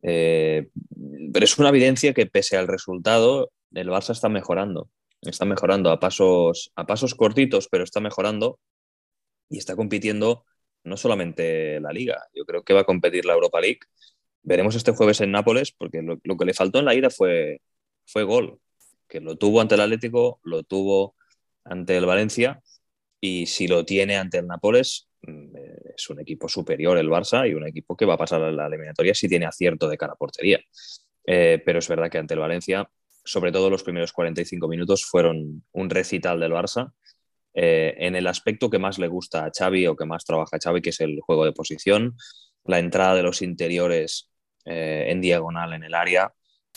Pero 0.00 1.44
es 1.44 1.58
una 1.58 1.70
evidencia 1.70 2.14
que 2.14 2.26
pese 2.26 2.56
al 2.56 2.68
resultado, 2.68 3.50
el 3.74 3.88
Barça 3.88 4.12
está 4.12 4.28
mejorando. 4.28 4.88
Está 5.22 5.44
mejorando 5.44 5.90
a 5.90 5.98
pasos, 5.98 6.70
a 6.76 6.86
pasos 6.86 7.14
cortitos, 7.14 7.68
pero 7.68 7.84
está 7.84 8.00
mejorando 8.00 8.60
y 9.50 9.58
está 9.58 9.74
compitiendo 9.76 10.44
no 10.84 10.96
solamente 10.96 11.80
la 11.80 11.92
Liga, 11.92 12.26
yo 12.34 12.44
creo 12.44 12.62
que 12.62 12.74
va 12.74 12.80
a 12.80 12.84
competir 12.84 13.24
la 13.24 13.34
Europa 13.34 13.60
League. 13.60 13.80
Veremos 14.48 14.74
este 14.74 14.92
jueves 14.92 15.20
en 15.20 15.30
Nápoles, 15.30 15.72
porque 15.72 16.00
lo, 16.00 16.18
que 16.18 16.44
le 16.46 16.54
faltó 16.54 16.78
en 16.78 16.86
la 16.86 16.94
ida 16.94 17.10
fue, 17.10 17.60
fue 18.06 18.22
gol, 18.22 18.58
que 19.06 19.20
lo 19.20 19.36
tuvo 19.36 19.60
ante 19.60 19.74
el 19.74 19.82
Atlético, 19.82 20.40
lo 20.42 20.62
tuvo 20.62 21.16
ante 21.64 21.98
el 21.98 22.06
Valencia, 22.06 22.62
y 23.20 23.44
si 23.44 23.68
lo 23.68 23.84
tiene 23.84 24.16
ante 24.16 24.38
el 24.38 24.46
Nápoles, 24.46 25.10
mm, 25.20 25.54
es 25.94 26.08
un 26.08 26.20
equipo 26.20 26.48
superior 26.48 26.96
el 26.96 27.10
Barça 27.10 27.46
y 27.46 27.52
un 27.52 27.66
equipo 27.66 27.94
que 27.94 28.06
va 28.06 28.14
a 28.14 28.16
pasar 28.16 28.42
a 28.42 28.50
la 28.50 28.68
eliminatoria 28.68 29.14
si 29.14 29.28
tiene 29.28 29.44
acierto 29.44 29.86
de 29.86 29.98
cara 29.98 30.14
a 30.14 30.16
portería. 30.16 30.60
Eh, 31.26 31.60
pero 31.62 31.80
es 31.80 31.88
verdad 31.88 32.10
que 32.10 32.16
ante 32.16 32.32
el 32.32 32.40
Valencia, 32.40 32.88
sobre 33.22 33.52
todo 33.52 33.68
los 33.68 33.82
primeros 33.82 34.14
45 34.14 34.66
minutos, 34.66 35.04
fueron 35.04 35.62
un 35.72 35.90
recital 35.90 36.40
del 36.40 36.52
Barça 36.52 36.92
eh, 37.52 37.94
en 37.98 38.16
el 38.16 38.26
aspecto 38.26 38.70
que 38.70 38.78
más 38.78 38.98
le 38.98 39.08
gusta 39.08 39.44
a 39.44 39.50
Xavi 39.50 39.86
o 39.88 39.94
que 39.94 40.06
más 40.06 40.24
trabaja 40.24 40.56
a 40.56 40.58
Xavi, 40.58 40.80
que 40.80 40.88
es 40.88 41.00
el 41.00 41.20
juego 41.20 41.44
de 41.44 41.52
posición, 41.52 42.16
la 42.64 42.78
entrada 42.78 43.14
de 43.14 43.22
los 43.24 43.42
interiores 43.42 44.30
eh, 44.68 45.06
en 45.08 45.20
diagonal 45.20 45.72
en 45.72 45.84
el 45.84 45.94
área, 45.94 46.32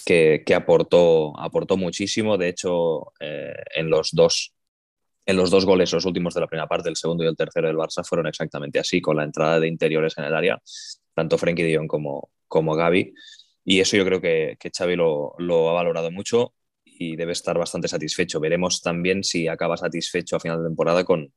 que, 0.05 0.43
aportó, 0.55 1.37
aportó 1.39 1.77
muchísimo. 1.77 2.37
De 2.37 2.49
hecho, 2.49 3.13
en 3.19 3.89
los 3.89 4.11
dos 4.13 4.53
en 5.25 5.37
los 5.37 5.51
dos 5.51 5.65
goles, 5.65 5.93
los 5.93 6.05
últimos 6.05 6.33
de 6.33 6.41
la 6.41 6.47
primera 6.47 6.67
parte, 6.67 6.89
el 6.89 6.95
segundo 6.95 7.23
y 7.23 7.27
el 7.27 7.35
tercero 7.35 7.67
del 7.67 7.77
Barça, 7.77 8.03
fueron 8.03 8.27
exactamente 8.27 8.79
así, 8.79 9.01
con 9.01 9.17
la 9.17 9.23
entrada 9.23 9.59
de 9.59 9.67
interiores 9.67 10.17
en 10.17 10.25
el 10.25 10.33
área, 10.33 10.61
tanto 11.13 11.37
Frenkie 11.37 11.63
de 11.63 11.77
Jong 11.77 11.87
como, 11.87 12.31
como 12.47 12.75
Gaby. 12.75 13.13
Y 13.63 13.79
eso 13.79 13.97
yo 13.97 14.05
creo 14.05 14.19
que, 14.19 14.57
que 14.59 14.71
Xavi 14.75 14.95
lo, 14.95 15.35
ha 15.69 15.73
valorado 15.73 16.11
mucho 16.11 16.53
y 16.83 17.15
debe 17.15 17.33
estar 17.33 17.57
bastante 17.57 17.87
satisfecho. 17.87 18.39
Veremos 18.39 18.81
también 18.81 19.23
si 19.23 19.47
acaba 19.47 19.77
satisfecho 19.77 20.35
a 20.35 20.39
final 20.39 20.59
de 20.59 20.69
temporada 20.69 21.03
con, 21.03 21.31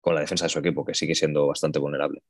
con 0.00 0.14
la 0.14 0.22
defensa 0.22 0.46
de 0.46 0.48
su 0.48 0.60
equipo, 0.60 0.84
que 0.84 0.94
sigue 0.94 1.14
siendo 1.14 1.46
bastante 1.46 1.78
vulnerable. 1.78 2.22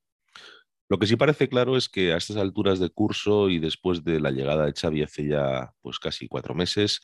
Lo 0.92 0.98
que 0.98 1.06
sí 1.06 1.16
parece 1.16 1.48
claro 1.48 1.78
es 1.78 1.88
que 1.88 2.12
a 2.12 2.18
estas 2.18 2.36
alturas 2.36 2.78
de 2.78 2.90
curso 2.90 3.48
y 3.48 3.58
después 3.58 4.04
de 4.04 4.20
la 4.20 4.30
llegada 4.30 4.66
de 4.66 4.74
Xavi 4.74 5.02
hace 5.02 5.26
ya 5.26 5.72
pues 5.80 5.98
casi 5.98 6.28
cuatro 6.28 6.54
meses 6.54 7.00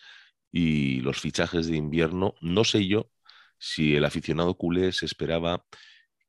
y 0.53 1.01
los 1.01 1.19
fichajes 1.19 1.69
de 1.69 1.77
invierno, 1.79 2.35
no 2.43 2.65
sé 2.65 2.87
yo 2.87 3.11
si 3.59 3.97
el 3.97 4.05
aficionado 4.05 4.59
culé 4.59 4.93
se 4.93 5.07
esperaba 5.07 5.65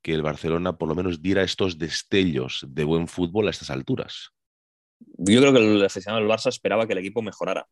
que 0.01 0.13
el 0.13 0.21
Barcelona 0.21 0.77
por 0.77 0.87
lo 0.87 0.95
menos 0.95 1.21
diera 1.21 1.43
estos 1.43 1.77
destellos 1.77 2.65
de 2.65 2.85
buen 2.85 3.09
fútbol 3.09 3.49
a 3.49 3.51
estas 3.51 3.71
alturas. 3.71 4.29
Yo 5.17 5.41
creo 5.41 5.51
que 5.51 5.59
el 5.59 5.83
aficionado 5.83 6.23
del 6.23 6.31
Barça 6.31 6.47
esperaba 6.47 6.87
que 6.87 6.93
el 6.93 6.99
equipo 6.99 7.21
mejorara 7.21 7.67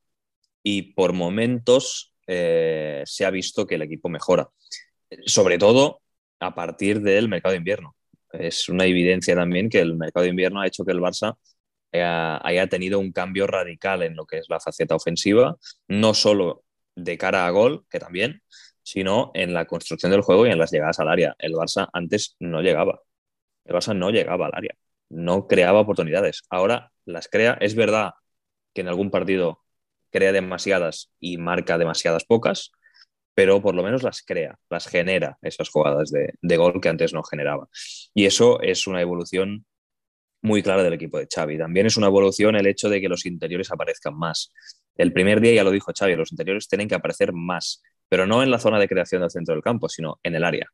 y 0.64 0.82
por 0.96 1.14
momentos 1.14 2.14
eh, 2.28 3.04
se 3.06 3.26
ha 3.26 3.32
visto 3.32 3.66
que 3.66 3.76
el 3.76 3.84
equipo 3.84 4.10
mejora, 4.10 4.50
sobre 5.28 5.58
todo 5.58 6.02
a 6.42 6.54
partir 6.54 7.00
del 7.00 7.30
mercado 7.30 7.54
de 7.54 7.60
invierno. 7.60 7.97
Es 8.32 8.70
una 8.70 8.86
evidencia 8.86 9.36
también 9.36 9.70
que 9.70 9.80
el 9.80 9.96
mercado 9.96 10.24
de 10.24 10.30
invierno 10.30 10.62
ha 10.62 10.68
hecho 10.68 10.86
que 10.86 10.92
el 10.92 11.00
Barça 11.00 11.38
haya, 11.92 12.68
tenido 12.68 13.00
un 13.00 13.12
cambio 13.12 13.48
radical 13.48 14.04
en 14.04 14.16
lo 14.16 14.26
que 14.26 14.38
es 14.40 14.50
la 14.50 14.60
faceta 14.60 14.96
ofensiva, 14.96 15.58
no 15.88 16.14
solo 16.14 16.64
de 16.96 17.18
cara 17.18 17.48
a 17.48 17.50
gol, 17.52 17.86
que 17.90 18.00
también, 18.00 18.42
sino 18.84 19.32
en 19.34 19.54
la 19.54 19.66
construcción 19.66 20.12
del 20.12 20.22
juego 20.22 20.46
y 20.46 20.52
en 20.52 20.60
las 20.60 20.72
llegadas 20.72 21.00
al 21.00 21.10
área. 21.10 21.36
El 21.40 21.54
Barça 21.54 21.90
antes 21.94 22.36
no 22.40 22.62
llegaba. 22.62 23.02
El 23.66 23.76
Barça 23.76 23.96
no 23.96 24.12
llegaba 24.12 24.48
al 24.48 24.54
área, 24.56 24.76
no 25.10 25.48
creaba 25.48 25.82
oportunidades. 25.82 26.44
Ahora 26.50 26.92
las 27.06 27.28
crea. 27.28 27.58
Es 27.62 27.76
verdad 27.76 28.14
que 28.74 28.82
en 28.82 28.88
algún 28.90 29.12
partido 29.12 29.64
crea 30.12 30.32
demasiadas 30.32 31.12
y 31.20 31.38
marca 31.38 31.78
demasiadas 31.78 32.26
pocas, 32.26 32.72
pero 33.38 33.62
por 33.62 33.76
lo 33.76 33.84
menos 33.84 34.02
las 34.02 34.24
crea, 34.24 34.58
las 34.68 34.88
genera 34.88 35.38
esas 35.44 35.70
jugadas 35.70 36.10
de, 36.10 36.58
gol 36.58 36.82
que 36.82 36.90
antes 36.90 37.14
no 37.14 37.22
generaba. 37.22 37.70
Y 38.16 38.26
eso 38.26 38.60
es 38.64 38.88
una 38.88 39.00
evolución 39.00 39.68
muy 40.42 40.64
clara 40.64 40.82
del 40.82 40.94
equipo 40.94 41.20
de 41.20 41.28
Xavi. 41.32 41.60
También 41.60 41.86
es 41.86 41.98
una 41.98 42.08
evolución 42.08 42.56
el 42.56 42.66
hecho 42.66 42.90
de 42.90 43.00
que 43.00 43.08
los 43.08 43.28
interiores 43.28 43.72
aparezcan 43.72 44.18
más. 44.18 44.52
El 44.96 45.14
primer 45.14 45.40
día 45.40 45.54
ya 45.54 45.64
lo 45.64 45.70
dijo 45.70 45.92
Xavi, 45.96 46.16
los 46.16 46.32
interiores 46.32 46.68
tienen 46.68 46.88
que 46.88 46.96
aparecer 46.96 47.32
más 47.32 47.84
pero 48.10 48.26
no 48.26 48.44
en 48.44 48.52
la 48.52 48.60
zona 48.60 48.80
de 48.80 48.88
creación 48.88 49.22
del 49.22 49.32
centro 49.32 49.54
del 49.54 49.64
campo, 49.64 49.90
sino 49.90 50.20
en 50.24 50.36
el 50.36 50.44
área. 50.44 50.68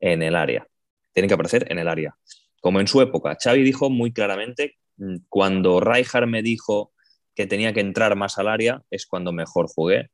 En 0.00 0.22
el 0.22 0.36
área. 0.36 0.66
Tienen 1.12 1.28
que 1.28 1.34
aparecer 1.34 1.70
en 1.70 1.78
el 1.78 1.88
área. 1.88 2.16
Como 2.60 2.80
en 2.80 2.88
su 2.88 3.00
época, 3.00 3.36
Xavi 3.40 3.62
dijo 3.62 3.90
muy 3.90 4.12
claramente, 4.12 4.76
mm, 4.96 5.16
cuando 5.28 5.80
Rijkaard 5.80 6.26
me 6.26 6.42
dijo 6.42 6.92
que 7.34 7.46
tenía 7.46 7.72
que 7.72 7.80
entrar 7.80 8.16
más 8.16 8.38
al 8.38 8.48
área, 8.48 8.82
es 8.90 9.06
cuando 9.06 9.32
mejor 9.32 9.68
jugué. 9.68 10.10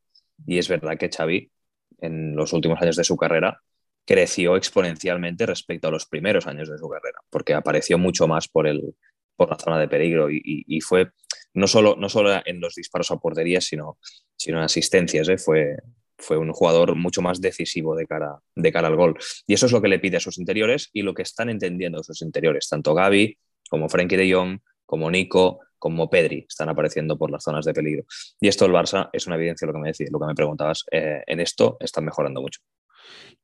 Y 0.46 0.58
es 0.58 0.68
verdad 0.68 0.98
que 0.98 1.10
Xavi, 1.10 1.50
en 2.00 2.34
los 2.36 2.52
últimos 2.52 2.80
años 2.80 2.96
de 2.96 3.04
su 3.04 3.16
carrera, 3.16 3.60
creció 4.04 4.56
exponencialmente 4.56 5.46
respecto 5.46 5.88
a 5.88 5.90
los 5.90 6.06
primeros 6.06 6.46
años 6.46 6.68
de 6.68 6.78
su 6.78 6.88
carrera, 6.88 7.20
porque 7.30 7.54
apareció 7.54 7.98
mucho 7.98 8.26
más 8.26 8.48
por, 8.48 8.66
el, 8.66 8.94
por 9.36 9.50
la 9.50 9.58
zona 9.58 9.78
de 9.78 9.88
peligro 9.88 10.28
y, 10.30 10.80
fue 10.80 11.10
no 11.54 11.66
solo, 11.66 11.96
no 11.96 12.08
solo 12.08 12.40
en 12.44 12.60
los 12.60 12.74
disparos 12.74 13.10
a 13.10 13.16
portería, 13.16 13.60
sino, 13.60 13.98
sino 14.36 14.58
en 14.58 14.64
asistencias. 14.64 15.28
¿eh? 15.28 15.38
Fue, 15.38 15.76
fue 16.18 16.38
un 16.38 16.52
jugador 16.52 16.94
mucho 16.96 17.22
más 17.22 17.40
decisivo 17.40 17.96
de 17.96 18.06
cara, 18.06 18.38
de 18.54 18.72
cara 18.72 18.88
al 18.88 18.96
gol. 18.96 19.16
Y 19.46 19.54
eso 19.54 19.66
es 19.66 19.72
lo 19.72 19.80
que 19.80 19.88
le 19.88 19.98
pide 19.98 20.16
a 20.16 20.20
sus 20.20 20.38
interiores 20.38 20.90
y 20.92 21.02
lo 21.02 21.14
que 21.14 21.22
están 21.22 21.50
entendiendo 21.50 22.02
sus 22.02 22.22
interiores, 22.22 22.68
tanto 22.68 22.94
Gaby 22.94 23.38
como 23.68 23.88
Frenkie 23.88 24.16
de 24.16 24.32
Jong, 24.32 24.58
como 24.84 25.10
Nico, 25.10 25.60
como 25.80 26.08
Pedri, 26.08 26.46
están 26.48 26.68
apareciendo 26.68 27.18
por 27.18 27.32
las 27.32 27.42
zonas 27.42 27.64
de 27.64 27.74
peligro. 27.74 28.04
Y 28.40 28.46
esto 28.46 28.66
el 28.66 28.72
Barça 28.72 29.10
es 29.12 29.26
una 29.26 29.34
evidencia, 29.34 29.66
lo 29.66 29.72
que 29.72 29.80
me 29.80 29.88
decías, 29.88 30.12
lo 30.12 30.20
que 30.20 30.26
me 30.26 30.34
preguntabas, 30.36 30.84
eh, 30.92 31.24
en 31.26 31.40
esto 31.40 31.76
están 31.80 32.04
mejorando 32.04 32.40
mucho. 32.40 32.60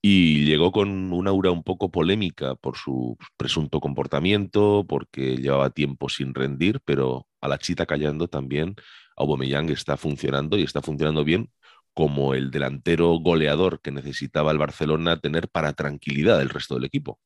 Y 0.01 0.45
llegó 0.45 0.71
con 0.71 1.13
una 1.13 1.31
aura 1.31 1.51
un 1.51 1.65
poco 1.65 1.91
polémica 1.91 2.55
por 2.55 2.77
su 2.77 3.17
presunto 3.37 3.81
comportamiento, 3.81 4.85
porque 4.89 5.37
llevaba 5.37 5.71
tiempo 5.71 6.09
sin 6.09 6.35
rendir, 6.35 6.81
pero 6.85 7.27
a 7.41 7.49
la 7.49 7.59
chita 7.59 7.87
callando 7.87 8.29
también, 8.29 8.77
Aubameyang 9.17 9.71
está 9.71 9.97
funcionando 9.97 10.59
y 10.59 10.63
está 10.63 10.83
funcionando 10.83 11.25
bien 11.25 11.51
como 11.95 12.35
el 12.35 12.51
delantero 12.51 13.19
goleador 13.19 13.81
que 13.81 13.91
necesitaba 13.91 14.53
el 14.53 14.59
Barcelona 14.59 15.19
tener 15.19 15.49
para 15.49 15.73
tranquilidad 15.73 16.39
del 16.39 16.51
resto 16.51 16.75
del 16.75 16.85
equipo. 16.85 17.19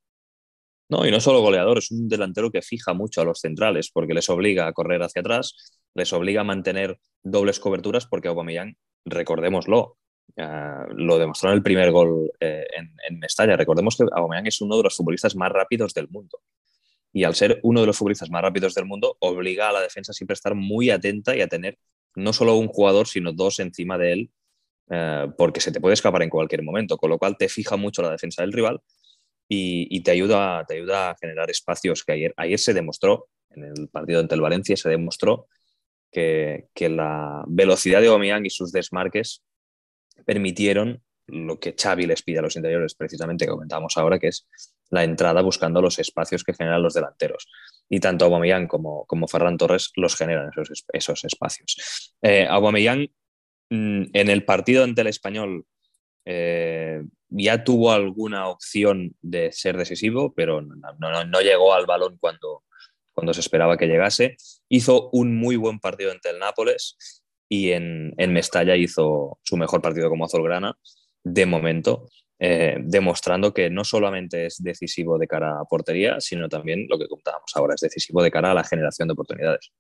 No, 0.91 1.07
y 1.07 1.11
no 1.13 1.21
solo 1.21 1.41
goleador, 1.41 1.79
es 1.79 1.93
un 1.93 2.09
delantero 2.09 2.51
que 2.51 2.63
fija 2.63 2.95
mucho 2.95 3.21
a 3.21 3.25
los 3.25 3.39
centrales 3.39 3.91
porque 3.93 4.13
les 4.13 4.29
obliga 4.29 4.67
a 4.67 4.73
correr 4.73 5.01
hacia 5.03 5.21
atrás, 5.21 5.55
les 5.95 6.13
obliga 6.13 6.41
a 6.41 6.45
mantener 6.45 6.99
dobles 7.23 7.61
coberturas 7.61 8.07
porque 8.07 8.27
Aubameyang, 8.27 8.77
recordémoslo, 9.05 9.99
eh, 10.37 10.85
lo 10.97 11.19
demostró 11.19 11.51
en 11.51 11.57
el 11.57 11.63
primer 11.63 11.93
gol 11.93 12.33
eh, 12.41 12.67
en, 12.77 13.19
Mestalla. 13.21 13.57
Recordemos 13.57 13.97
que 13.97 14.05
Aubameyang 14.11 14.49
es 14.49 14.61
uno 14.61 14.77
de 14.77 14.83
los 14.83 14.97
futbolistas 14.97 15.37
más 15.37 15.53
rápidos 15.53 15.95
del 15.95 16.09
mundo. 16.09 16.41
Y 17.13 17.23
al 17.23 17.37
ser 17.37 17.61
uno 17.63 17.83
de 17.83 17.87
los 17.87 17.97
futbolistas 17.97 18.31
más 18.31 18.43
rápidos 18.43 18.75
del 18.75 18.87
mundo, 18.87 19.17
obliga 19.21 19.69
a 19.69 19.73
la 19.73 19.81
defensa 19.81 20.13
siempre 20.13 20.33
a 20.33 20.35
estar 20.35 20.57
muy 20.57 20.91
atenta 20.91 21.37
y 21.37 21.41
a 21.41 21.47
tener 21.47 21.79
no 22.17 22.33
solo 22.33 22.57
un 22.57 22.67
jugador, 22.67 23.07
sino 23.07 23.33
dos 23.33 23.61
encima 23.61 23.97
de 23.97 24.13
él 24.13 24.31
eh, 24.91 25.29
porque 25.39 25.61
se 25.61 25.71
te 25.71 25.81
puede 25.81 25.95
escapar 25.95 26.23
en 26.25 26.31
cualquier 26.31 26.65
momento, 26.65 26.97
con 26.97 27.11
lo 27.11 27.19
cual 27.19 27.37
te 27.37 27.49
fija 27.49 27.77
mucho 27.77 28.03
la 28.03 28.11
defensa 28.11 28.43
del 28.43 28.53
rival 28.53 28.81
y, 29.53 30.01
te, 30.03 30.13
ayuda, 30.13 30.65
te 30.65 30.75
ayuda 30.75 31.11
a 31.11 31.17
generar 31.21 31.51
espacios 31.51 32.05
que 32.05 32.13
ayer, 32.13 32.35
ayer 32.37 32.59
se 32.59 32.73
demostró, 32.73 33.29
en 33.51 33.65
el 33.65 33.89
partido 33.89 34.21
ante 34.21 34.37
el 34.37 34.41
Valencia 34.41 34.77
se 34.77 34.89
demostró 34.89 35.49
que, 36.13 36.69
la 36.79 37.45
velocidad 37.49 38.01
de 38.01 38.07
Aubameyang 38.07 38.47
y 38.47 38.51
sus 38.51 38.71
desmarques 38.71 39.43
permitieron 40.25 41.03
lo 41.27 41.59
que 41.59 41.75
Xavi 41.77 42.07
les 42.07 42.23
pide 42.23 42.39
a 42.39 42.43
los 42.43 42.57
interiores, 42.57 42.95
precisamente 42.95 43.45
que 43.45 43.51
comentábamos 43.51 43.97
ahora, 43.97 44.19
que 44.19 44.29
es 44.29 44.49
la 44.91 45.05
entrada 45.05 45.43
buscando 45.43 45.81
los 45.83 45.99
espacios 45.99 46.45
que 46.45 46.55
generan 46.55 46.83
los 46.83 46.95
delanteros. 46.95 47.49
Y 47.89 48.01
tanto 48.01 48.25
Aubameyang 48.25 48.67
como, 48.67 49.05
como 49.07 49.29
Ferran 49.29 49.57
Torres 49.57 49.91
los 49.97 50.17
generan 50.17 50.51
esos, 50.51 50.85
esos 50.93 51.25
espacios. 51.25 52.15
Eh, 52.23 52.47
Aubameyang 52.49 53.09
Mm, 53.71 54.07
en 54.13 54.29
el 54.29 54.45
partido 54.45 54.83
ante 54.83 55.01
el 55.03 55.07
español 55.07 55.65
eh, 56.25 57.03
ya 57.31 57.65
tuvo 57.65 57.93
alguna 57.93 58.49
opción 58.49 59.15
de 59.23 59.53
ser 59.53 59.77
decisivo, 59.77 60.35
pero 60.35 60.61
no, 60.61 61.41
llegó 61.41 61.73
al 61.73 61.87
balón 61.87 62.19
cuando, 62.21 62.65
cuando 63.13 63.33
se 63.33 63.41
esperaba 63.41 63.77
que 63.77 63.87
llegase. 63.87 64.37
Hizo 64.69 65.11
un 65.13 65.37
muy 65.37 65.57
buen 65.57 65.79
partido 65.79 66.11
ante 66.11 66.31
el 66.31 66.39
Nápoles 66.39 66.97
y 67.49 67.71
en, 67.71 68.15
Mestalla 68.17 68.77
hizo 68.77 69.39
su 69.43 69.57
mejor 69.57 69.81
partido 69.81 70.09
como 70.09 70.25
azulgrana, 70.25 70.77
de 71.23 71.47
momento, 71.47 72.09
eh, 72.39 72.77
demostrando 72.81 73.53
que 73.53 73.71
no 73.71 73.85
solamente 73.85 74.47
es 74.47 74.63
decisivo 74.63 75.19
de 75.19 75.27
cara 75.27 75.61
a 75.61 75.65
portería, 75.65 76.21
sino 76.21 76.49
también 76.49 76.87
lo 76.89 76.99
que 76.99 77.09
contábamos 77.09 77.53
ahora, 77.55 77.75
es 77.75 77.81
decisivo 77.81 78.23
de 78.23 78.31
cara 78.31 78.53
a 78.53 78.55
la 78.55 78.65
generación 78.65 79.09
de 79.09 79.13
oportunidades 79.13 79.73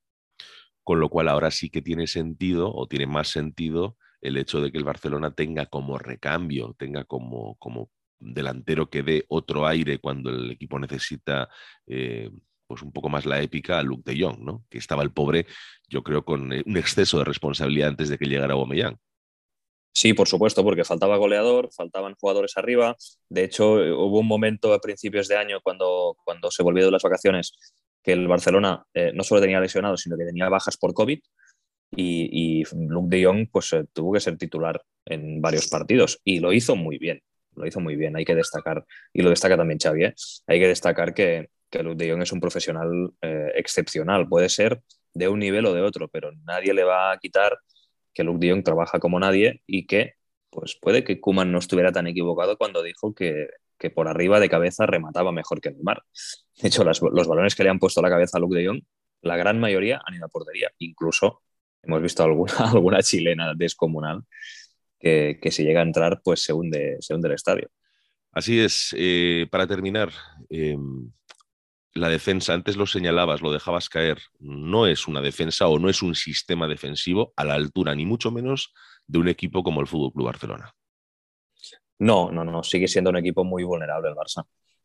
con 0.90 0.98
lo 0.98 1.08
cual 1.08 1.28
ahora 1.28 1.52
sí 1.52 1.70
que 1.70 1.82
tiene 1.82 2.08
sentido 2.08 2.74
o 2.74 2.88
tiene 2.88 3.06
más 3.06 3.28
sentido 3.28 3.96
el 4.20 4.36
hecho 4.36 4.60
de 4.60 4.70
que 4.70 4.78
el 4.78 4.84
Barcelona 4.84 5.34
tenga 5.34 5.66
como 5.66 5.98
recambio, 5.98 6.74
tenga 6.78 7.04
como, 7.04 7.56
como 7.56 7.90
delantero 8.18 8.90
que 8.90 9.02
dé 9.02 9.24
otro 9.28 9.66
aire 9.66 9.98
cuando 9.98 10.30
el 10.30 10.50
equipo 10.50 10.78
necesita 10.78 11.48
eh, 11.86 12.30
pues 12.66 12.82
un 12.82 12.92
poco 12.92 13.08
más 13.08 13.26
la 13.26 13.40
épica 13.40 13.78
a 13.78 13.82
Luke 13.82 14.02
de 14.04 14.22
Jong, 14.22 14.40
¿no? 14.40 14.64
Que 14.70 14.78
estaba 14.78 15.02
el 15.02 15.12
pobre, 15.12 15.46
yo 15.88 16.02
creo, 16.04 16.24
con 16.24 16.42
un 16.42 16.76
exceso 16.76 17.18
de 17.18 17.24
responsabilidad 17.24 17.88
antes 17.88 18.08
de 18.08 18.18
que 18.18 18.26
llegara 18.26 18.54
Aubameyang. 18.54 18.96
Sí, 19.92 20.14
por 20.14 20.28
supuesto, 20.28 20.62
porque 20.62 20.84
faltaba 20.84 21.16
goleador, 21.16 21.70
faltaban 21.72 22.14
jugadores 22.14 22.56
arriba. 22.56 22.94
De 23.28 23.42
hecho, 23.42 23.72
hubo 23.72 24.20
un 24.20 24.28
momento 24.28 24.72
a 24.72 24.80
principios 24.80 25.26
de 25.26 25.36
año 25.36 25.60
cuando, 25.62 26.16
cuando 26.24 26.50
se 26.52 26.62
volvió 26.62 26.84
de 26.84 26.92
las 26.92 27.02
vacaciones 27.02 27.52
que 28.02 28.12
el 28.12 28.28
Barcelona 28.28 28.84
eh, 28.94 29.10
no 29.14 29.24
solo 29.24 29.40
tenía 29.40 29.60
lesionados, 29.60 30.02
sino 30.02 30.16
que 30.16 30.24
tenía 30.24 30.48
bajas 30.48 30.76
por 30.76 30.94
COVID 30.94 31.18
y, 31.94 32.60
y 32.60 32.64
Luke 32.88 33.16
de 33.16 33.24
Jong 33.24 33.48
pues, 33.50 33.72
eh, 33.72 33.84
tuvo 33.92 34.12
que 34.12 34.20
ser 34.20 34.36
titular 34.36 34.82
en 35.06 35.40
varios 35.40 35.68
partidos 35.68 36.20
y 36.24 36.40
lo 36.40 36.52
hizo 36.52 36.76
muy 36.76 36.98
bien. 36.98 37.22
Lo 37.56 37.66
hizo 37.66 37.80
muy 37.80 37.96
bien, 37.96 38.16
hay 38.16 38.24
que 38.24 38.34
destacar, 38.34 38.86
y 39.12 39.22
lo 39.22 39.30
destaca 39.30 39.56
también 39.56 39.80
Xavi, 39.80 40.04
¿eh? 40.04 40.14
hay 40.46 40.60
que 40.60 40.68
destacar 40.68 41.12
que, 41.12 41.50
que 41.68 41.82
Luke 41.82 42.02
de 42.02 42.10
Jong 42.10 42.22
es 42.22 42.32
un 42.32 42.40
profesional 42.40 43.12
excepcional. 43.54 44.28
Puede 44.28 44.48
ser 44.48 44.82
de 45.14 45.28
un 45.28 45.40
nivel 45.40 45.66
o 45.66 45.74
de 45.74 45.82
otro, 45.82 46.08
pero 46.08 46.30
nadie 46.44 46.72
le 46.74 46.84
va 46.84 47.12
a 47.12 47.18
quitar 47.18 47.58
que 48.14 48.22
Luke 48.22 48.44
de 48.44 48.52
Jong 48.52 48.62
trabaja 48.62 49.00
como 49.00 49.18
nadie 49.18 49.62
y 49.66 49.86
que 49.86 50.14
pues 50.50 50.76
puede 50.80 51.04
que 51.04 51.20
Kuman 51.20 51.52
no 51.52 51.58
estuviera 51.58 51.92
tan 51.92 52.06
equivocado 52.06 52.56
cuando 52.56 52.82
dijo 52.82 53.14
que, 53.14 53.48
que 53.78 53.90
por 53.90 54.08
arriba 54.08 54.40
de 54.40 54.48
cabeza 54.48 54.86
remataba 54.86 55.32
mejor 55.32 55.60
que 55.60 55.70
Neymar. 55.70 56.02
De 56.60 56.68
hecho, 56.68 56.84
los 56.84 57.00
balones 57.00 57.54
que 57.54 57.64
le 57.64 57.70
han 57.70 57.78
puesto 57.78 58.02
la 58.02 58.10
cabeza 58.10 58.36
a 58.36 58.40
Luke 58.40 58.56
de 58.56 58.66
Jong, 58.66 58.82
la 59.22 59.36
gran 59.36 59.60
mayoría 59.60 60.00
han 60.04 60.14
ido 60.14 60.26
a 60.26 60.28
portería. 60.28 60.70
Incluso 60.78 61.42
hemos 61.82 62.02
visto 62.02 62.22
alguna, 62.22 62.52
alguna 62.72 63.02
chilena 63.02 63.54
descomunal 63.54 64.22
que, 64.98 65.38
que, 65.40 65.50
si 65.50 65.64
llega 65.64 65.80
a 65.80 65.84
entrar, 65.84 66.20
pues 66.22 66.42
se 66.42 66.52
hunde, 66.52 66.96
se 67.00 67.14
hunde 67.14 67.28
el 67.28 67.34
estadio. 67.34 67.68
Así 68.32 68.60
es. 68.60 68.94
Eh, 68.96 69.46
para 69.50 69.66
terminar, 69.66 70.10
eh, 70.48 70.76
la 71.94 72.08
defensa, 72.08 72.54
antes 72.54 72.76
lo 72.76 72.86
señalabas, 72.86 73.42
lo 73.42 73.52
dejabas 73.52 73.88
caer, 73.88 74.18
no 74.38 74.86
es 74.86 75.08
una 75.08 75.20
defensa 75.20 75.66
o 75.68 75.78
no 75.78 75.88
es 75.88 76.02
un 76.02 76.14
sistema 76.14 76.68
defensivo 76.68 77.32
a 77.36 77.44
la 77.44 77.54
altura, 77.54 77.94
ni 77.94 78.06
mucho 78.06 78.30
menos, 78.30 78.72
de 79.06 79.18
un 79.18 79.28
equipo 79.28 79.62
como 79.62 79.80
el 79.80 79.86
Fútbol 79.86 80.12
Club 80.12 80.26
Barcelona. 80.26 80.72
No, 81.98 82.30
no, 82.30 82.44
no, 82.44 82.62
sigue 82.62 82.88
siendo 82.88 83.10
un 83.10 83.16
equipo 83.16 83.44
muy 83.44 83.64
vulnerable 83.64 84.08
el 84.08 84.14
Barça. 84.14 84.44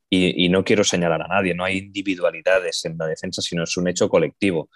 Y, 0.09 0.49
no 0.49 0.63
quiero 0.63 0.83
señalar 0.83 1.21
a 1.23 1.27
nadie, 1.27 1.53
no 1.53 1.65
hay 1.65 1.77
individualidades 1.79 2.85
en 2.85 2.97
la 2.97 3.07
defensa, 3.07 3.41
sino 3.41 3.63
es 3.63 3.75
un 3.75 3.87
hecho 3.87 4.07
colectivo. 4.07 4.69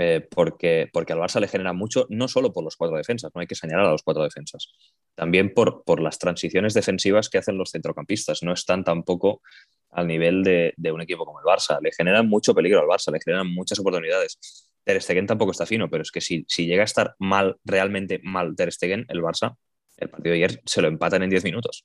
Eh, 0.00 0.24
porque, 0.30 0.88
porque 0.92 1.12
al 1.12 1.18
Barça 1.18 1.40
le 1.40 1.48
genera 1.48 1.72
mucho, 1.72 2.06
no 2.08 2.28
solo 2.28 2.52
por 2.52 2.62
los 2.62 2.76
cuatro 2.76 2.96
defensas, 2.96 3.32
no 3.34 3.40
hay 3.40 3.48
que 3.48 3.56
señalar 3.56 3.86
a 3.86 3.90
los 3.90 4.04
cuatro 4.04 4.22
defensas, 4.22 4.72
también 5.16 5.52
por, 5.52 5.82
por 5.82 6.00
las 6.00 6.20
transiciones 6.20 6.72
defensivas 6.72 7.28
que 7.28 7.38
hacen 7.38 7.58
los 7.58 7.72
centrocampistas. 7.72 8.44
No 8.44 8.52
están 8.52 8.84
tampoco 8.84 9.42
al 9.90 10.06
nivel 10.06 10.44
de, 10.44 10.92
un 10.92 11.00
equipo 11.00 11.26
como 11.26 11.40
el 11.40 11.44
Barça. 11.44 11.80
Le 11.82 11.90
generan 11.90 12.28
mucho 12.28 12.54
peligro 12.54 12.78
al 12.78 12.86
Barça, 12.86 13.10
le 13.10 13.18
generan 13.18 13.52
muchas 13.52 13.80
oportunidades. 13.80 14.38
Ter 14.84 15.02
Stegen 15.02 15.26
tampoco 15.26 15.50
está 15.50 15.66
fino, 15.66 15.90
pero 15.90 16.02
es 16.02 16.12
que 16.12 16.20
si, 16.20 16.46
llega 16.58 16.82
a 16.82 16.84
estar 16.84 17.16
mal, 17.18 17.56
realmente 17.64 18.20
mal 18.22 18.54
Ter 18.54 18.72
Stegen, 18.72 19.04
el 19.08 19.20
Barça, 19.20 19.56
el 19.96 20.10
partido 20.10 20.32
de 20.32 20.44
ayer 20.44 20.62
se 20.64 20.80
lo 20.80 20.86
empatan 20.86 21.24
en 21.24 21.30
10 21.30 21.42
minutos. 21.42 21.84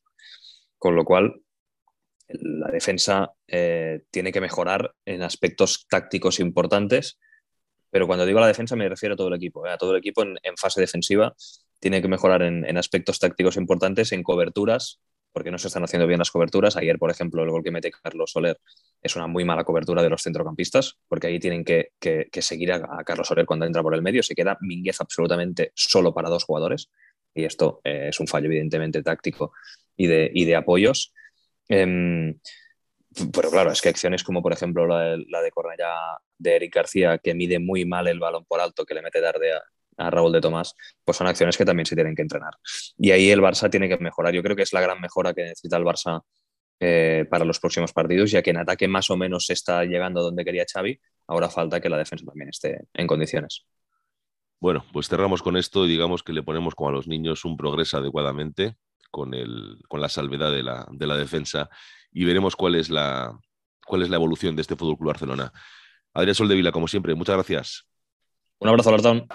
Con 0.77 0.95
lo 0.95 1.03
cual, 1.03 1.41
la 2.27 2.67
defensa 2.67 3.31
eh, 3.47 4.03
tiene 4.11 4.31
que 4.31 4.39
mejorar 4.39 4.93
en 5.03 5.23
aspectos 5.23 5.87
tácticos 5.89 6.39
importantes, 6.39 7.17
pero 7.93 8.07
cuando 8.07 8.25
digo 8.25 8.39
la 8.39 8.47
defensa 8.47 8.75
me 8.75 8.89
refiero 8.89 9.13
a 9.13 9.15
todo 9.15 9.27
el 9.27 9.35
equipo, 9.35 9.67
eh, 9.67 9.69
a 9.69 9.77
todo 9.77 9.91
el 9.91 9.99
equipo 9.99 10.23
en, 10.23 10.57
fase 10.57 10.81
defensiva 10.81 11.35
tiene 11.79 12.01
que 12.01 12.07
mejorar 12.07 12.41
en, 12.41 12.65
en, 12.65 12.77
aspectos 12.77 13.19
tácticos 13.19 13.55
importantes, 13.55 14.11
en 14.13 14.23
coberturas, 14.23 14.99
porque 15.31 15.51
no 15.51 15.59
se 15.59 15.67
están 15.67 15.83
haciendo 15.83 16.07
bien 16.07 16.17
las 16.17 16.31
coberturas. 16.31 16.75
Ayer, 16.75 16.97
por 16.97 17.11
ejemplo, 17.11 17.43
el 17.43 17.51
gol 17.51 17.63
que 17.63 17.69
mete 17.69 17.91
Carlos 17.91 18.31
Soler 18.31 18.57
es 19.01 19.15
una 19.15 19.27
muy 19.27 19.45
mala 19.45 19.63
cobertura 19.63 20.01
de 20.01 20.09
los 20.09 20.23
centrocampistas, 20.23 20.97
porque 21.07 21.27
ahí 21.27 21.39
tienen 21.39 21.63
que, 21.63 21.91
seguir 22.39 22.71
a, 22.71 23.03
Carlos 23.05 23.27
Soler 23.27 23.45
cuando 23.45 23.67
entra 23.67 23.83
por 23.83 23.93
el 23.93 24.01
medio. 24.01 24.23
Se 24.23 24.33
queda 24.33 24.57
Minguez 24.61 24.99
absolutamente 24.99 25.71
solo 25.75 26.15
para 26.15 26.29
dos 26.29 26.45
jugadores, 26.45 26.89
y 27.35 27.43
esto 27.43 27.79
eh, 27.83 28.07
es 28.09 28.19
un 28.19 28.27
fallo 28.27 28.47
evidentemente 28.47 29.03
táctico 29.03 29.53
y 29.95 30.07
de, 30.07 30.31
de 30.33 30.55
apoyos. 30.55 31.13
Em, 31.67 32.39
pero 33.33 33.49
claro, 33.51 33.71
es 33.71 33.81
que 33.81 33.89
acciones 33.89 34.23
como 34.23 34.41
por 34.41 34.53
ejemplo 34.53 34.87
la, 34.87 35.41
de 35.41 35.51
Cornellá 35.51 35.93
de 36.37 36.55
Eric 36.55 36.75
García, 36.75 37.17
que 37.17 37.33
mide 37.33 37.59
muy 37.59 37.85
mal 37.85 38.07
el 38.07 38.19
balón 38.19 38.45
por 38.45 38.59
alto 38.59 38.85
que 38.85 38.93
le 38.93 39.01
mete 39.01 39.21
Darde 39.21 39.53
a, 39.53 39.61
a 39.97 40.09
Raúl 40.09 40.31
de 40.31 40.41
Tomás, 40.41 40.75
pues 41.03 41.17
son 41.17 41.27
acciones 41.27 41.57
que 41.57 41.65
también 41.65 41.85
se 41.85 41.95
tienen 41.95 42.15
que 42.15 42.21
entrenar. 42.21 42.53
Y 42.97 43.11
ahí 43.11 43.29
el 43.29 43.41
Barça 43.41 43.69
tiene 43.69 43.87
que 43.87 43.97
mejorar. 43.97 44.33
Yo 44.33 44.43
creo 44.43 44.55
que 44.55 44.63
es 44.63 44.73
la 44.73 44.81
gran 44.81 44.99
mejora 44.99 45.33
que 45.33 45.43
necesita 45.43 45.77
el 45.77 45.83
Barça 45.83 46.21
eh, 46.79 47.25
para 47.29 47.45
los 47.45 47.59
próximos 47.59 47.93
partidos, 47.93 48.31
ya 48.31 48.41
que 48.41 48.49
en 48.49 48.57
ataque 48.57 48.87
más 48.87 49.09
o 49.09 49.15
menos 49.15 49.45
se 49.45 49.53
está 49.53 49.85
llegando 49.85 50.21
donde 50.21 50.43
quería 50.43 50.65
Xavi. 50.71 50.99
Ahora 51.27 51.49
falta 51.49 51.79
que 51.79 51.89
la 51.89 51.97
defensa 51.97 52.25
también 52.25 52.49
esté 52.49 52.87
en 52.93 53.07
condiciones. 53.07 53.65
Bueno, 54.59 54.85
pues 54.91 55.07
cerramos 55.07 55.41
con 55.41 55.57
esto 55.57 55.85
y 55.85 55.89
digamos 55.89 56.23
que 56.23 56.33
le 56.33 56.43
ponemos 56.43 56.75
como 56.75 56.89
a 56.89 56.93
los 56.93 57.07
niños 57.07 57.45
un 57.45 57.57
progreso 57.57 57.97
adecuadamente 57.97 58.75
con, 59.11 59.33
el, 59.33 59.77
con 59.87 60.01
la 60.01 60.09
salvedad 60.09 60.51
de 60.51 60.63
la, 60.63 60.87
de 60.91 61.07
la 61.07 61.15
defensa 61.15 61.69
y 62.13 62.25
veremos 62.25 62.55
cuál 62.55 62.75
es 62.75 62.89
la, 62.89 63.37
cuál 63.85 64.03
es 64.03 64.09
la 64.09 64.15
evolución 64.15 64.55
de 64.55 64.61
este 64.61 64.75
Fútbol 64.75 64.97
Club 64.97 65.07
Barcelona. 65.07 65.51
Adrián 66.13 66.35
Soldevila, 66.35 66.71
como 66.71 66.87
siempre, 66.87 67.15
muchas 67.15 67.35
gracias. 67.35 67.87
Un 68.59 68.69
abrazo, 68.69 68.91
Lartón. 68.91 69.27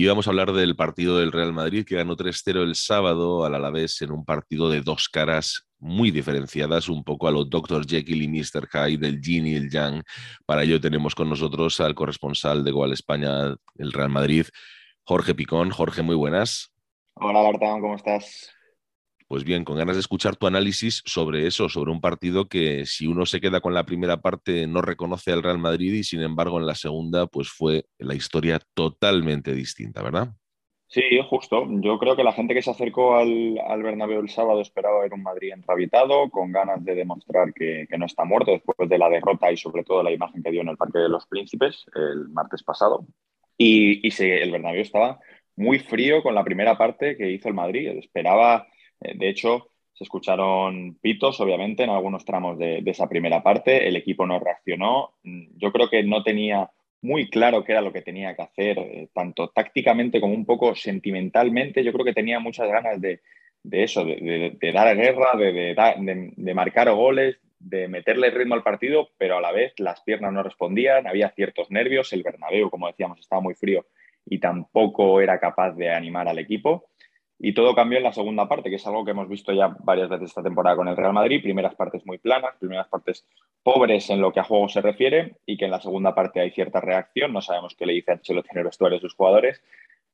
Y 0.00 0.06
vamos 0.06 0.26
a 0.26 0.30
hablar 0.30 0.52
del 0.52 0.76
partido 0.76 1.18
del 1.18 1.30
Real 1.30 1.52
Madrid 1.52 1.84
que 1.84 1.96
ganó 1.96 2.16
3-0 2.16 2.62
el 2.62 2.74
sábado 2.74 3.44
al 3.44 3.54
Alavés 3.54 4.00
en 4.00 4.12
un 4.12 4.24
partido 4.24 4.70
de 4.70 4.80
dos 4.80 5.10
caras 5.10 5.68
muy 5.78 6.10
diferenciadas, 6.10 6.88
un 6.88 7.04
poco 7.04 7.28
a 7.28 7.30
los 7.30 7.50
Dr. 7.50 7.86
Jekyll 7.86 8.22
y 8.22 8.28
Mr. 8.28 8.66
Hyde, 8.66 8.96
del 8.96 9.20
Yin 9.20 9.46
y 9.48 9.56
el 9.56 9.68
Yang. 9.68 10.02
Para 10.46 10.62
ello 10.62 10.80
tenemos 10.80 11.14
con 11.14 11.28
nosotros 11.28 11.82
al 11.82 11.94
corresponsal 11.94 12.64
de 12.64 12.70
Goal 12.70 12.94
España, 12.94 13.54
el 13.76 13.92
Real 13.92 14.08
Madrid, 14.08 14.46
Jorge 15.02 15.34
Picón. 15.34 15.68
Jorge, 15.68 16.00
muy 16.00 16.16
buenas. 16.16 16.72
Hola, 17.12 17.42
Bartán, 17.42 17.82
¿cómo 17.82 17.94
estás? 17.96 18.50
Pues 19.30 19.44
bien, 19.44 19.62
con 19.62 19.76
ganas 19.76 19.94
de 19.94 20.00
escuchar 20.00 20.34
tu 20.34 20.48
análisis 20.48 21.04
sobre 21.06 21.46
eso, 21.46 21.68
sobre 21.68 21.92
un 21.92 22.00
partido 22.00 22.48
que 22.48 22.84
si 22.84 23.06
uno 23.06 23.26
se 23.26 23.40
queda 23.40 23.60
con 23.60 23.72
la 23.72 23.86
primera 23.86 24.20
parte 24.20 24.66
no 24.66 24.82
reconoce 24.82 25.30
al 25.30 25.44
Real 25.44 25.58
Madrid 25.58 25.92
y 25.92 26.02
sin 26.02 26.20
embargo 26.22 26.58
en 26.58 26.66
la 26.66 26.74
segunda 26.74 27.28
pues 27.28 27.48
fue 27.48 27.84
la 27.98 28.16
historia 28.16 28.58
totalmente 28.74 29.54
distinta, 29.54 30.02
¿verdad? 30.02 30.30
Sí, 30.88 31.02
justo. 31.28 31.64
Yo 31.80 31.96
creo 32.00 32.16
que 32.16 32.24
la 32.24 32.32
gente 32.32 32.54
que 32.54 32.62
se 32.62 32.72
acercó 32.72 33.18
al, 33.18 33.56
al 33.68 33.84
Bernabéu 33.84 34.20
el 34.20 34.30
sábado 34.30 34.60
esperaba 34.60 35.02
ver 35.02 35.14
un 35.14 35.22
Madrid 35.22 35.52
enrabitado, 35.52 36.28
con 36.28 36.50
ganas 36.50 36.84
de 36.84 36.96
demostrar 36.96 37.54
que, 37.54 37.86
no 37.96 38.06
está 38.06 38.24
muerto 38.24 38.50
después 38.50 38.88
de 38.88 38.98
la 38.98 39.08
derrota 39.08 39.52
y 39.52 39.56
sobre 39.56 39.84
todo 39.84 40.02
la 40.02 40.10
imagen 40.10 40.42
que 40.42 40.50
dio 40.50 40.62
en 40.62 40.70
el 40.70 40.76
Parque 40.76 40.98
de 40.98 41.08
los 41.08 41.24
Príncipes 41.26 41.86
el 41.94 42.30
martes 42.30 42.64
pasado. 42.64 43.06
Y, 43.56 44.08
el 44.24 44.50
Bernabéu 44.50 44.82
estaba 44.82 45.20
muy 45.54 45.78
frío 45.78 46.20
con 46.20 46.34
la 46.34 46.42
primera 46.42 46.76
parte 46.76 47.16
que 47.16 47.30
hizo 47.30 47.46
el 47.46 47.54
Madrid. 47.54 47.90
Esperaba 47.90 48.66
de 49.00 49.28
hecho, 49.28 49.70
se 50.00 50.04
escucharon 50.04 50.94
pitos, 50.94 51.38
obviamente, 51.40 51.84
en 51.84 51.90
algunos 51.90 52.24
tramos 52.24 52.58
de, 52.58 52.82
esa 52.86 53.06
primera 53.06 53.42
parte. 53.42 53.86
El 53.86 53.96
equipo 53.96 54.26
no 54.26 54.40
reaccionó. 54.40 55.12
Mm, 55.24 55.58
yo 55.58 55.70
creo 55.72 55.90
que 55.90 56.02
no 56.02 56.22
tenía 56.22 56.70
muy 57.02 57.28
claro 57.28 57.62
qué 57.64 57.72
era 57.72 57.82
lo 57.82 57.92
que 57.92 58.00
tenía 58.00 58.34
que 58.34 58.40
hacer, 58.40 58.78
eh, 58.78 59.08
tanto 59.12 59.48
tácticamente 59.50 60.18
como 60.18 60.32
un 60.32 60.46
poco 60.46 60.74
sentimentalmente. 60.74 61.84
Yo 61.84 61.92
creo 61.92 62.06
que 62.06 62.14
tenía 62.14 62.40
muchas 62.40 62.68
ganas 62.68 62.98
de, 62.98 63.20
eso, 63.70 64.06
de, 64.06 64.72
dar 64.72 64.96
guerra, 64.96 65.32
de, 65.36 66.54
marcar 66.54 66.90
goles, 66.92 67.36
de 67.58 67.86
meterle 67.86 68.30
ritmo 68.30 68.54
al 68.54 68.62
partido, 68.62 69.10
pero 69.18 69.36
a 69.36 69.42
la 69.42 69.52
vez 69.52 69.74
las 69.78 70.00
piernas 70.00 70.32
no 70.32 70.42
respondían, 70.42 71.06
había 71.06 71.28
ciertos 71.28 71.70
nervios, 71.70 72.10
el 72.14 72.22
Bernabéu, 72.22 72.70
como 72.70 72.86
decíamos, 72.86 73.20
estaba 73.20 73.42
muy 73.42 73.52
frío 73.52 73.84
y 74.24 74.38
tampoco 74.38 75.20
era 75.20 75.38
capaz 75.38 75.72
de 75.72 75.90
animar 75.90 76.26
al 76.26 76.38
equipo. 76.38 76.86
Y 77.42 77.54
todo 77.54 77.74
cambió 77.74 77.96
en 77.96 78.04
la 78.04 78.12
segunda 78.12 78.46
parte, 78.46 78.68
que 78.68 78.76
es 78.76 78.86
algo 78.86 79.02
que 79.02 79.12
hemos 79.12 79.26
visto 79.26 79.50
ya 79.54 79.74
varias 79.80 80.10
veces 80.10 80.28
esta 80.28 80.42
temporada 80.42 80.76
con 80.76 80.88
el 80.88 80.96
Real 80.96 81.14
Madrid. 81.14 81.42
Primeras 81.42 81.74
partes 81.74 82.04
muy 82.04 82.18
planas, 82.18 82.54
primeras 82.58 82.86
partes 82.88 83.26
pobres 83.62 84.10
en 84.10 84.20
lo 84.20 84.30
que 84.30 84.40
a 84.40 84.44
juego 84.44 84.68
se 84.68 84.82
refiere 84.82 85.36
y 85.46 85.56
que 85.56 85.64
en 85.64 85.70
la 85.70 85.80
segunda 85.80 86.14
parte 86.14 86.40
hay 86.40 86.50
cierta 86.50 86.82
reacción. 86.82 87.32
No 87.32 87.40
sabemos 87.40 87.74
qué 87.74 87.86
le 87.86 87.94
dice 87.94 88.12
Ancelotti 88.12 88.50
en 88.52 88.58
el 88.58 88.64
vestuario 88.64 88.98
a 88.98 89.00
sus 89.00 89.14
jugadores, 89.14 89.62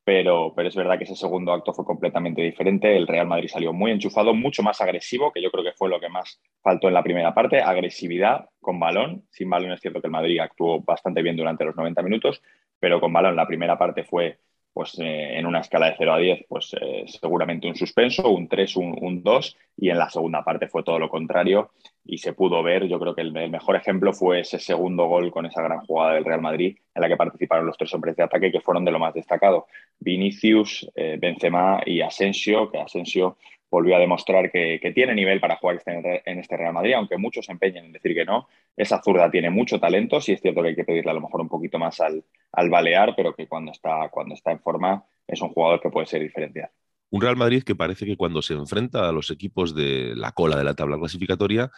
pero, 0.04 0.52
pero 0.54 0.68
es 0.68 0.76
verdad 0.76 0.98
que 0.98 1.02
ese 1.02 1.16
segundo 1.16 1.52
acto 1.52 1.72
fue 1.72 1.84
completamente 1.84 2.42
diferente. 2.42 2.96
El 2.96 3.08
Real 3.08 3.26
Madrid 3.26 3.48
salió 3.48 3.72
muy 3.72 3.90
enchufado, 3.90 4.32
mucho 4.32 4.62
más 4.62 4.80
agresivo, 4.80 5.32
que 5.32 5.42
yo 5.42 5.50
creo 5.50 5.64
que 5.64 5.72
fue 5.72 5.88
lo 5.88 5.98
que 5.98 6.08
más 6.08 6.40
faltó 6.62 6.86
en 6.86 6.94
la 6.94 7.02
primera 7.02 7.34
parte. 7.34 7.60
Agresividad 7.60 8.50
con 8.60 8.78
balón. 8.78 9.24
Sin 9.32 9.50
balón 9.50 9.72
es 9.72 9.80
cierto 9.80 10.00
que 10.00 10.06
el 10.06 10.12
Madrid 10.12 10.38
actuó 10.38 10.80
bastante 10.80 11.22
bien 11.22 11.36
durante 11.36 11.64
los 11.64 11.74
90 11.74 12.02
minutos, 12.02 12.40
pero 12.78 13.00
con 13.00 13.12
balón 13.12 13.34
la 13.34 13.48
primera 13.48 13.76
parte 13.76 14.04
fue 14.04 14.38
pues 14.76 14.98
eh, 14.98 15.38
en 15.38 15.46
una 15.46 15.60
escala 15.60 15.86
de 15.86 15.94
0 15.96 16.12
a 16.12 16.18
10, 16.18 16.44
pues 16.50 16.76
eh, 16.78 17.06
seguramente 17.06 17.66
un 17.66 17.74
suspenso, 17.74 18.28
un 18.28 18.46
3, 18.46 18.76
un, 18.76 19.22
2, 19.22 19.56
y 19.78 19.88
en 19.88 19.96
la 19.96 20.10
segunda 20.10 20.44
parte 20.44 20.68
fue 20.68 20.82
todo 20.82 20.98
lo 20.98 21.08
contrario 21.08 21.70
y 22.04 22.18
se 22.18 22.34
pudo 22.34 22.62
ver, 22.62 22.86
yo 22.86 23.00
creo 23.00 23.14
que 23.14 23.22
el, 23.22 23.32
mejor 23.32 23.76
ejemplo 23.76 24.12
fue 24.12 24.40
ese 24.40 24.58
segundo 24.58 25.06
gol 25.06 25.30
con 25.30 25.46
esa 25.46 25.62
gran 25.62 25.80
jugada 25.86 26.12
del 26.12 26.26
Real 26.26 26.42
Madrid 26.42 26.76
en 26.94 27.00
la 27.00 27.08
que 27.08 27.16
participaron 27.16 27.64
los 27.64 27.78
tres 27.78 27.94
hombres 27.94 28.16
de 28.16 28.24
ataque 28.24 28.52
que 28.52 28.60
fueron 28.60 28.84
de 28.84 28.90
lo 28.90 28.98
más 28.98 29.14
destacado, 29.14 29.66
Vinicius, 29.98 30.86
eh, 30.94 31.16
Benzema 31.18 31.80
y 31.86 32.02
Asensio, 32.02 32.70
que 32.70 32.78
Asensio 32.78 33.38
volvió 33.70 33.96
a 33.96 33.98
demostrar 33.98 34.50
que, 34.50 34.80
tiene 34.94 35.14
nivel 35.14 35.40
para 35.40 35.56
jugar 35.56 35.76
este, 35.76 36.22
en 36.24 36.38
este 36.38 36.56
Real 36.56 36.72
Madrid, 36.72 36.94
aunque 36.94 37.18
muchos 37.18 37.46
se 37.46 37.52
empeñen 37.52 37.86
en 37.86 37.92
decir 37.92 38.14
que 38.14 38.24
no. 38.24 38.48
Esa 38.76 39.02
zurda 39.02 39.30
tiene 39.30 39.50
mucho 39.50 39.80
talento, 39.80 40.20
sí 40.20 40.32
es 40.32 40.40
cierto 40.40 40.62
que 40.62 40.68
hay 40.68 40.76
que 40.76 40.84
pedirle 40.84 41.10
a 41.10 41.14
lo 41.14 41.20
mejor 41.20 41.40
un 41.40 41.48
poquito 41.48 41.78
más 41.78 42.00
al, 42.00 42.24
al 42.52 42.70
Balear, 42.70 43.14
pero 43.16 43.34
que 43.34 43.46
cuando 43.46 43.72
está, 43.72 44.08
cuando 44.10 44.34
está 44.34 44.52
en 44.52 44.60
forma 44.60 45.04
es 45.26 45.40
un 45.42 45.48
jugador 45.50 45.80
que 45.80 45.90
puede 45.90 46.06
ser 46.06 46.22
diferencial. 46.22 46.70
Un 47.10 47.20
Real 47.20 47.36
Madrid 47.36 47.62
que 47.62 47.74
parece 47.74 48.04
que 48.04 48.16
cuando 48.16 48.42
se 48.42 48.54
enfrenta 48.54 49.08
a 49.08 49.12
los 49.12 49.30
equipos 49.30 49.74
de 49.74 50.14
la 50.16 50.32
cola 50.32 50.56
de 50.56 50.64
la 50.64 50.74
tabla 50.74 50.98
clasificatoria, 50.98 51.70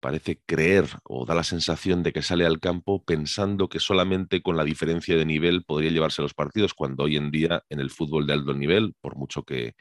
parece 0.00 0.40
creer 0.44 0.86
o 1.04 1.24
da 1.24 1.34
la 1.34 1.44
sensación 1.44 2.02
de 2.02 2.12
que 2.12 2.22
sale 2.22 2.44
al 2.44 2.58
campo 2.58 3.04
pensando 3.04 3.68
que 3.68 3.78
solamente 3.78 4.42
con 4.42 4.56
la 4.56 4.64
diferencia 4.64 5.16
de 5.16 5.24
nivel 5.24 5.64
podría 5.64 5.90
llevarse 5.90 6.22
los 6.22 6.34
partidos, 6.34 6.74
cuando 6.74 7.04
hoy 7.04 7.16
en 7.16 7.30
día 7.30 7.64
en 7.70 7.80
el 7.80 7.90
fútbol 7.90 8.26
de 8.26 8.32
alto 8.32 8.52
nivel, 8.52 8.94
por 9.00 9.16
mucho 9.16 9.44
que, 9.44 9.74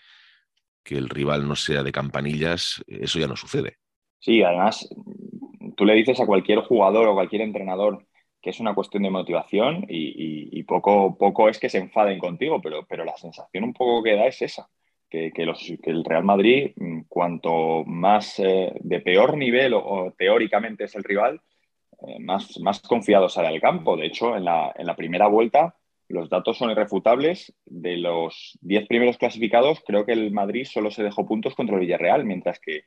que 0.84 0.98
el 0.98 1.10
rival 1.10 1.48
no 1.48 1.56
sea 1.56 1.84
de 1.84 1.92
campanillas, 1.92 2.84
eso 2.88 3.20
ya 3.20 3.28
no 3.28 3.36
sucede. 3.36 3.78
Sí, 4.20 4.44
además, 4.44 4.88
tú 5.76 5.86
le 5.86 5.96
dices 5.96 6.20
a 6.20 6.26
cualquier 6.26 6.60
jugador 6.60 7.08
o 7.08 7.14
cualquier 7.14 7.42
entrenador 7.42 8.06
que 8.42 8.50
es 8.50 8.60
una 8.60 8.74
cuestión 8.74 9.04
de 9.04 9.12
motivación 9.12 9.86
y, 9.88 10.64
poco, 10.64 11.16
poco 11.18 11.48
es 11.48 11.60
que 11.60 11.70
se 11.70 11.78
enfaden 11.78 12.18
contigo, 12.18 12.60
pero, 12.62 12.86
pero 12.88 13.06
la 13.06 13.16
sensación 13.16 13.64
un 13.64 13.74
poco 13.74 14.02
que 14.02 14.16
da 14.16 14.26
es 14.26 14.42
esa, 14.42 14.68
que, 15.10 15.32
que 15.32 15.44
el 15.84 16.04
Real 16.04 16.24
Madrid, 16.24 16.72
mm, 16.76 17.02
cuanto 17.08 17.84
más 17.86 18.40
eh, 18.40 18.74
de 18.80 19.00
peor 19.02 19.38
nivel 19.38 19.74
o, 19.76 20.14
teóricamente 20.18 20.86
es 20.86 20.96
el 20.96 21.04
rival, 21.04 21.42
eh, 22.08 22.20
más, 22.20 22.60
más 22.62 22.82
confiado 22.82 23.30
sale 23.30 23.50
al 23.50 23.62
campo. 23.62 23.96
De 23.96 24.08
hecho, 24.08 24.36
en 24.36 24.46
la, 24.46 24.74
en 24.76 24.88
la 24.88 24.96
primera 24.96 25.28
vuelta 25.28 25.76
los 26.12 26.30
datos 26.30 26.58
son 26.58 26.72
irrefutables. 26.72 27.54
De 27.66 27.98
los 27.98 28.58
10 28.62 28.88
primeros 28.88 29.18
clasificados, 29.18 29.82
creo 29.86 30.06
que 30.06 30.14
el 30.14 30.32
Madrid 30.32 30.66
solo 30.66 30.92
se 30.92 31.04
dejó 31.04 31.26
puntos 31.26 31.56
contra 31.56 31.76
el 31.76 31.82
Villarreal, 31.82 32.26
mientras 32.26 32.60
que 32.60 32.84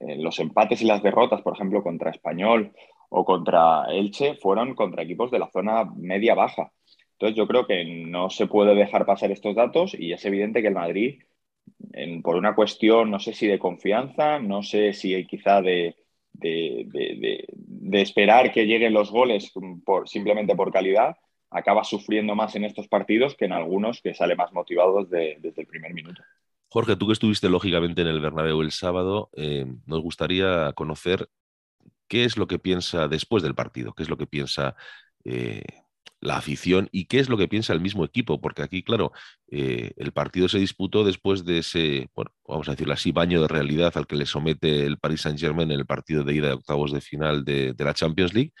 eh, 0.00 0.16
los 0.16 0.38
empates 0.40 0.82
y 0.82 0.86
las 0.86 1.02
derrotas, 1.02 1.42
por 1.42 1.54
ejemplo, 1.54 1.82
contra 1.82 2.10
Español 2.10 2.72
o 3.08 3.24
contra 3.24 3.84
Elche, 3.90 4.34
fueron 4.36 4.74
contra 4.74 5.02
equipos 5.02 5.30
de 5.30 5.38
la 5.38 5.50
zona 5.50 5.84
media-baja. 5.96 6.72
Entonces, 7.12 7.36
yo 7.36 7.46
creo 7.46 7.66
que 7.66 7.84
no 7.84 8.30
se 8.30 8.46
puede 8.46 8.74
dejar 8.74 9.06
pasar 9.06 9.30
estos 9.30 9.54
datos 9.54 9.94
y 9.98 10.12
es 10.12 10.24
evidente 10.24 10.60
que 10.60 10.68
el 10.68 10.74
Madrid, 10.74 11.20
por 12.22 12.36
una 12.36 12.54
cuestión, 12.54 13.10
no 13.10 13.20
sé 13.20 13.32
si 13.32 13.46
de 13.46 13.58
confianza, 13.58 14.38
no 14.40 14.62
sé 14.62 14.92
si 14.92 15.24
quizá 15.26 15.62
de, 15.62 15.94
de, 16.32 18.02
esperar 18.02 18.52
que 18.52 18.66
lleguen 18.66 18.92
los 18.92 19.10
goles 19.10 19.52
por, 19.84 20.08
simplemente 20.08 20.56
por 20.56 20.72
calidad, 20.72 21.16
acaba 21.52 21.84
sufriendo 21.84 22.34
más 22.34 22.54
en 22.56 22.64
estos 22.64 22.88
partidos 22.88 23.36
que 23.36 23.44
en 23.44 23.52
algunos 23.52 24.00
que 24.00 24.14
sale 24.14 24.34
más 24.36 24.52
motivado 24.52 25.04
desde, 25.04 25.38
el 25.56 25.66
primer 25.66 25.92
minuto. 25.92 26.22
Jorge, 26.68 26.96
tú 26.96 27.06
que 27.06 27.12
estuviste 27.12 27.50
lógicamente 27.50 28.00
en 28.00 28.08
el 28.08 28.20
Bernabéu 28.20 28.62
el 28.62 28.72
sábado, 28.72 29.30
eh, 29.36 29.66
nos 29.86 30.00
gustaría 30.00 30.72
conocer 30.72 31.28
qué 32.08 32.24
es 32.24 32.36
lo 32.36 32.46
que 32.46 32.58
piensa 32.58 33.08
después 33.08 33.42
del 33.42 33.54
partido, 33.54 33.92
qué 33.92 34.02
es 34.02 34.08
lo 34.08 34.16
que 34.16 34.26
piensa 34.26 34.74
eh, 35.24 35.62
la 36.20 36.38
afición 36.38 36.88
y 36.92 37.06
qué 37.06 37.18
es 37.18 37.28
lo 37.28 37.36
que 37.36 37.48
piensa 37.48 37.74
el 37.74 37.80
mismo 37.80 38.04
equipo, 38.04 38.40
porque 38.40 38.62
aquí, 38.62 38.82
claro, 38.82 39.12
eh, 39.50 39.92
el 39.96 40.12
partido 40.12 40.48
se 40.48 40.58
disputó 40.58 41.04
después 41.04 41.44
de 41.44 41.58
ese, 41.58 42.08
bueno, 42.14 42.30
vamos 42.46 42.68
a 42.68 42.72
decirlo 42.72 42.94
así, 42.94 43.12
baño 43.12 43.42
de 43.42 43.48
realidad 43.48 43.92
al 43.96 44.06
que 44.06 44.16
le 44.16 44.24
somete 44.24 44.86
el 44.86 44.98
Paris 44.98 45.22
Saint-Germain 45.22 45.70
en 45.70 45.78
el 45.78 45.86
partido 45.86 46.24
de 46.24 46.34
ida 46.34 46.46
de 46.46 46.54
octavos 46.54 46.92
de 46.92 47.00
final 47.02 47.44
de 47.44 47.74
la 47.78 47.92
Champions 47.92 48.32
League 48.32 48.52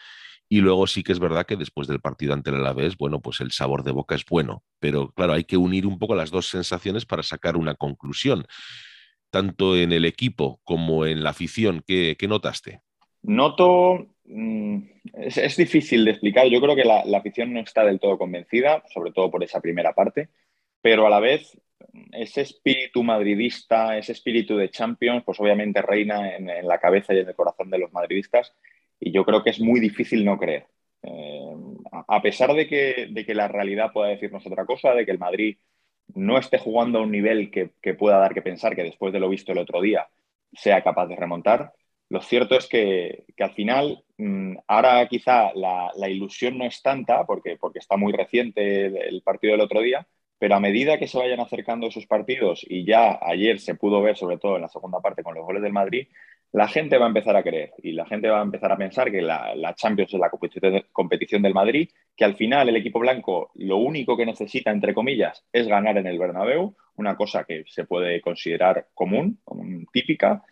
y 0.52 0.60
luego 0.60 0.86
sí 0.86 1.02
que 1.02 1.12
es 1.12 1.18
verdad 1.18 1.46
que 1.46 1.56
después 1.56 1.88
del 1.88 2.02
partido 2.02 2.34
ante 2.34 2.50
el 2.50 2.56
Alavés, 2.56 2.98
bueno, 2.98 3.22
pues 3.22 3.40
el 3.40 3.52
sabor 3.52 3.84
de 3.84 3.90
boca 3.90 4.14
es 4.14 4.26
bueno. 4.26 4.62
Pero 4.80 5.10
claro, 5.12 5.32
hay 5.32 5.44
que 5.44 5.56
unir 5.56 5.86
un 5.86 5.98
poco 5.98 6.14
las 6.14 6.30
dos 6.30 6.46
sensaciones 6.50 7.06
para 7.06 7.22
sacar 7.22 7.56
una 7.56 7.74
conclusión. 7.74 8.44
Tanto 9.30 9.78
en 9.78 9.92
el 9.92 10.04
equipo 10.04 10.60
como 10.62 11.06
en 11.06 11.22
la 11.22 11.30
afición, 11.30 11.82
¿qué, 11.86 12.18
notaste? 12.28 12.82
Noto, 13.22 14.08
mm, 14.26 14.82
es, 15.14 15.56
difícil 15.56 16.04
de 16.04 16.10
explicar. 16.10 16.46
Yo 16.48 16.60
creo 16.60 16.76
que 16.76 16.84
la, 16.84 17.02
afición 17.16 17.54
no 17.54 17.60
está 17.60 17.82
del 17.82 17.98
todo 17.98 18.18
convencida, 18.18 18.82
sobre 18.92 19.10
todo 19.10 19.30
por 19.30 19.42
esa 19.42 19.62
primera 19.62 19.94
parte, 19.94 20.28
pero 20.82 21.06
a 21.06 21.08
la 21.08 21.20
vez 21.20 21.58
ese 22.12 22.42
espíritu 22.42 23.02
madridista, 23.02 23.96
ese 23.96 24.12
espíritu 24.12 24.58
de 24.58 24.68
Champions, 24.68 25.22
pues 25.24 25.40
obviamente 25.40 25.80
reina 25.80 26.36
en 26.36 26.68
la 26.68 26.78
cabeza 26.78 27.14
y 27.14 27.20
en 27.20 27.28
el 27.28 27.34
corazón 27.34 27.70
de 27.70 27.78
los 27.78 27.90
madridistas 27.90 28.52
y 29.04 29.10
yo 29.10 29.24
creo 29.24 29.42
que 29.42 29.50
es 29.50 29.60
muy 29.60 29.80
difícil 29.80 30.24
no 30.24 30.38
creer. 30.38 30.68
Eh, 31.02 31.56
a 32.06 32.22
pesar 32.22 32.54
de 32.54 32.68
que, 32.68 33.08
de 33.10 33.26
que, 33.26 33.34
la 33.34 33.48
realidad 33.48 33.92
pueda 33.92 34.10
decirnos 34.10 34.46
otra 34.46 34.64
cosa, 34.64 34.94
de 34.94 35.04
que 35.04 35.10
el 35.10 35.18
Madrid 35.18 35.58
no 36.14 36.38
esté 36.38 36.58
jugando 36.58 37.00
a 37.00 37.02
un 37.02 37.10
nivel 37.10 37.50
que, 37.50 37.94
pueda 37.94 38.18
dar 38.18 38.32
que 38.32 38.42
pensar 38.42 38.76
que 38.76 38.84
después 38.84 39.12
de 39.12 39.18
lo 39.18 39.28
visto 39.28 39.50
el 39.50 39.58
otro 39.58 39.80
día 39.80 40.08
sea 40.52 40.84
capaz 40.84 41.06
de 41.08 41.16
remontar, 41.16 41.72
lo 42.10 42.20
cierto 42.20 42.56
es 42.56 42.68
que, 42.68 43.24
al 43.40 43.54
final, 43.54 44.04
mm, 44.18 44.58
ahora 44.68 45.08
quizá 45.08 45.52
la, 45.54 45.90
ilusión 46.08 46.58
no 46.58 46.64
es 46.64 46.80
tanta, 46.80 47.26
porque, 47.26 47.56
porque 47.56 47.80
está 47.80 47.96
muy 47.96 48.12
reciente 48.12 48.86
el, 48.86 49.22
partido 49.22 49.52
del 49.52 49.62
otro 49.62 49.80
día, 49.80 50.06
pero 50.38 50.54
a 50.54 50.60
medida 50.60 50.98
que 50.98 51.08
se 51.08 51.18
vayan 51.18 51.40
acercando 51.40 51.88
esos 51.88 52.06
partidos, 52.06 52.64
y 52.68 52.84
ya 52.84 53.18
ayer 53.20 53.58
se 53.58 53.74
pudo 53.74 54.00
ver, 54.00 54.16
sobre 54.16 54.38
todo 54.38 54.56
en 54.56 54.62
la 54.62 54.68
segunda 54.68 55.00
parte 55.00 55.24
con 55.24 55.34
los 55.34 55.44
goles 55.44 55.62
del 55.62 55.72
Madrid, 55.72 56.06
la 56.52 56.68
gente 56.68 56.98
va 56.98 57.06
a 57.06 57.08
empezar 57.08 57.34
a 57.34 57.42
creer 57.42 57.72
y 57.82 57.92
la 57.92 58.06
gente 58.06 58.28
va 58.28 58.40
a 58.40 58.44
empezar 58.44 58.70
a 58.70 58.76
pensar 58.76 59.10
que 59.10 59.22
la, 59.22 59.74
Champions 59.74 60.12
es 60.12 60.20
la 60.20 60.30
competición 60.92 61.42
del 61.42 61.54
Madrid, 61.54 61.88
que 62.14 62.24
al 62.26 62.36
final 62.36 62.68
el 62.68 62.76
equipo 62.76 62.98
blanco 62.98 63.50
lo 63.54 63.78
único 63.78 64.16
que 64.16 64.26
necesita, 64.26 64.70
entre 64.70 64.92
comillas, 64.92 65.44
es 65.50 65.66
ganar 65.66 65.96
en 65.96 66.06
el 66.06 66.18
Bernabéu, 66.18 66.76
una 66.96 67.16
cosa 67.16 67.44
que 67.44 67.64
se 67.66 67.84
puede 67.84 68.20
considerar 68.20 68.88
común, 68.92 69.40
típica. 69.92 70.44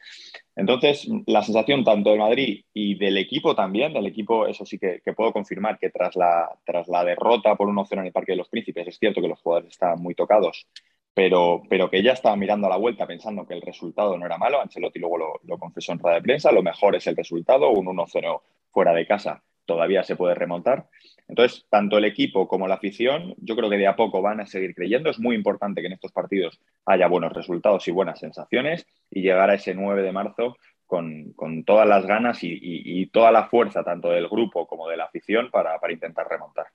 Entonces, 0.56 1.06
la 1.26 1.42
sensación 1.42 1.84
tanto 1.84 2.10
del 2.10 2.18
Madrid 2.18 2.64
y 2.72 2.96
del 2.98 3.18
equipo 3.18 3.54
también, 3.54 3.92
del 3.92 4.06
equipo, 4.06 4.46
eso 4.46 4.64
sí 4.64 4.78
que, 4.78 5.02
puedo 5.14 5.34
confirmar 5.34 5.78
que 5.78 5.90
tras 5.90 6.16
la, 6.16 6.48
tras 6.64 6.88
la 6.88 7.04
derrota 7.04 7.56
por 7.56 7.68
1-0 7.68 7.92
en 7.98 8.06
el 8.06 8.12
Parque 8.12 8.32
de 8.32 8.38
los 8.38 8.48
Príncipes, 8.48 8.88
es 8.88 8.98
cierto 8.98 9.20
que 9.20 9.28
los 9.28 9.40
jugadores 9.40 9.72
estaban 9.72 10.02
muy 10.02 10.14
tocados 10.14 10.66
pero, 11.14 11.62
pero 11.68 11.90
que 11.90 11.98
ella 11.98 12.12
estaba 12.12 12.36
mirando 12.36 12.66
a 12.66 12.70
la 12.70 12.76
vuelta 12.76 13.06
pensando 13.06 13.46
que 13.46 13.54
el 13.54 13.62
resultado 13.62 14.16
no 14.16 14.26
era 14.26 14.38
malo. 14.38 14.60
Ancelotti 14.60 14.98
luego 14.98 15.40
lo, 15.42 15.58
confesó 15.58 15.92
en 15.92 15.98
rueda 15.98 16.16
de 16.16 16.22
prensa. 16.22 16.52
Lo 16.52 16.62
mejor 16.62 16.96
es 16.96 17.06
el 17.06 17.16
resultado, 17.16 17.70
un 17.70 17.86
1-0 17.86 18.40
fuera 18.70 18.92
de 18.92 19.06
casa 19.06 19.42
todavía 19.66 20.02
se 20.02 20.16
puede 20.16 20.34
remontar. 20.34 20.88
Entonces, 21.28 21.64
tanto 21.70 21.98
el 21.98 22.04
equipo 22.04 22.48
como 22.48 22.66
la 22.66 22.74
afición, 22.74 23.36
yo 23.38 23.54
creo 23.54 23.70
que 23.70 23.76
de 23.76 23.86
a 23.86 23.94
poco 23.94 24.20
van 24.20 24.40
a 24.40 24.46
seguir 24.46 24.74
creyendo. 24.74 25.10
Es 25.10 25.20
muy 25.20 25.36
importante 25.36 25.80
que 25.80 25.86
en 25.86 25.92
estos 25.92 26.10
partidos 26.10 26.60
haya 26.86 27.06
buenos 27.06 27.32
resultados 27.32 27.86
y 27.86 27.92
buenas 27.92 28.18
sensaciones 28.18 28.84
y 29.10 29.22
llegar 29.22 29.48
a 29.48 29.54
ese 29.54 29.72
9 29.74 30.02
de 30.02 30.10
marzo 30.10 30.56
con, 30.86 31.32
con 31.34 31.62
todas 31.62 31.86
las 31.86 32.04
ganas 32.04 32.42
y, 32.42 32.58
y, 32.60 33.06
toda 33.06 33.30
la 33.30 33.46
fuerza, 33.46 33.84
tanto 33.84 34.10
del 34.10 34.28
grupo 34.28 34.66
como 34.66 34.88
de 34.88 34.96
la 34.96 35.04
afición, 35.04 35.50
para, 35.52 35.78
para 35.78 35.92
intentar 35.92 36.26
remontar 36.28 36.66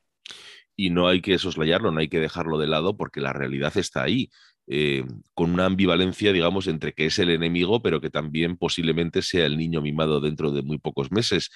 y 0.75 0.89
no 0.89 1.07
hay 1.07 1.21
que 1.21 1.37
soslayarlo, 1.37 1.91
no 1.91 1.99
hay 1.99 2.09
que 2.09 2.19
dejarlo 2.19 2.57
de 2.57 2.67
lado 2.67 2.97
porque 2.97 3.21
la 3.21 3.33
realidad 3.33 3.75
está 3.77 4.03
ahí, 4.03 4.29
eh, 4.67 5.03
con 5.33 5.53
una 5.53 5.65
ambivalencia, 5.65 6.33
digamos, 6.33 6.67
entre 6.67 6.93
que 6.93 7.05
es 7.05 7.19
el 7.19 7.29
enemigo, 7.29 7.81
pero 7.81 8.01
que 8.01 8.09
también 8.09 8.57
posiblemente 8.57 9.21
sea 9.21 9.45
el 9.45 9.57
niño 9.57 9.81
mimado 9.81 10.19
dentro 10.19 10.51
de 10.51 10.63
muy 10.63 10.77
pocos 10.77 11.11
meses. 11.11 11.51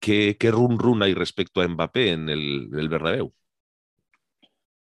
¿Qué, 0.00 0.36
qué 0.38 0.50
run 0.50 0.78
run 0.78 1.02
hay 1.02 1.14
respecto 1.14 1.60
a 1.60 1.68
Mbappé 1.68 2.12
en 2.12 2.28
el, 2.28 2.70
el 2.72 2.88
Bernabéu? 2.88 3.34